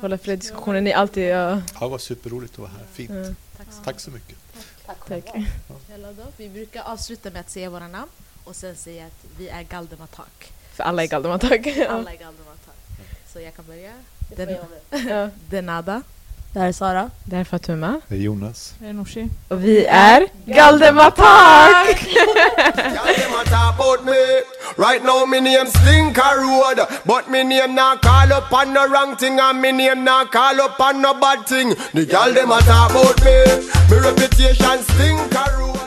[0.00, 0.80] Hålla fler diskussioner.
[0.80, 1.28] Ni är alltid...
[1.28, 2.86] Ja, Ja, det var superroligt att vara här.
[2.92, 3.10] Fint.
[3.10, 4.36] ja, Tack så Tack så mycket.
[5.08, 5.30] tack.
[5.86, 6.22] Snälla då.
[6.36, 8.10] Vi brukar avsluta med att säga våra namn
[8.44, 10.52] och sen säga att vi är Galdematak.
[10.72, 11.66] För alla är Galdematak.
[11.66, 12.74] Alla är Galdematak.
[13.32, 13.92] Så jag kan börja.
[15.08, 15.30] Ja.
[15.50, 16.02] Denada.
[16.52, 17.10] Det här är Sara.
[17.24, 18.00] Det här är Fatuma.
[18.08, 18.74] Det är Jonas.
[18.78, 19.28] Det är Nooshi.
[19.48, 22.06] Och vi är Galdematak!
[22.06, 24.12] Y'all them a talk about me.
[24.76, 29.16] Right now me name Slinker Road, but me name not call up on no wrong
[29.16, 31.70] thing, and me name not call up on no bad thing.
[31.94, 33.36] The y'all them a talk about me.
[33.90, 35.81] Me reputation Slinker Road.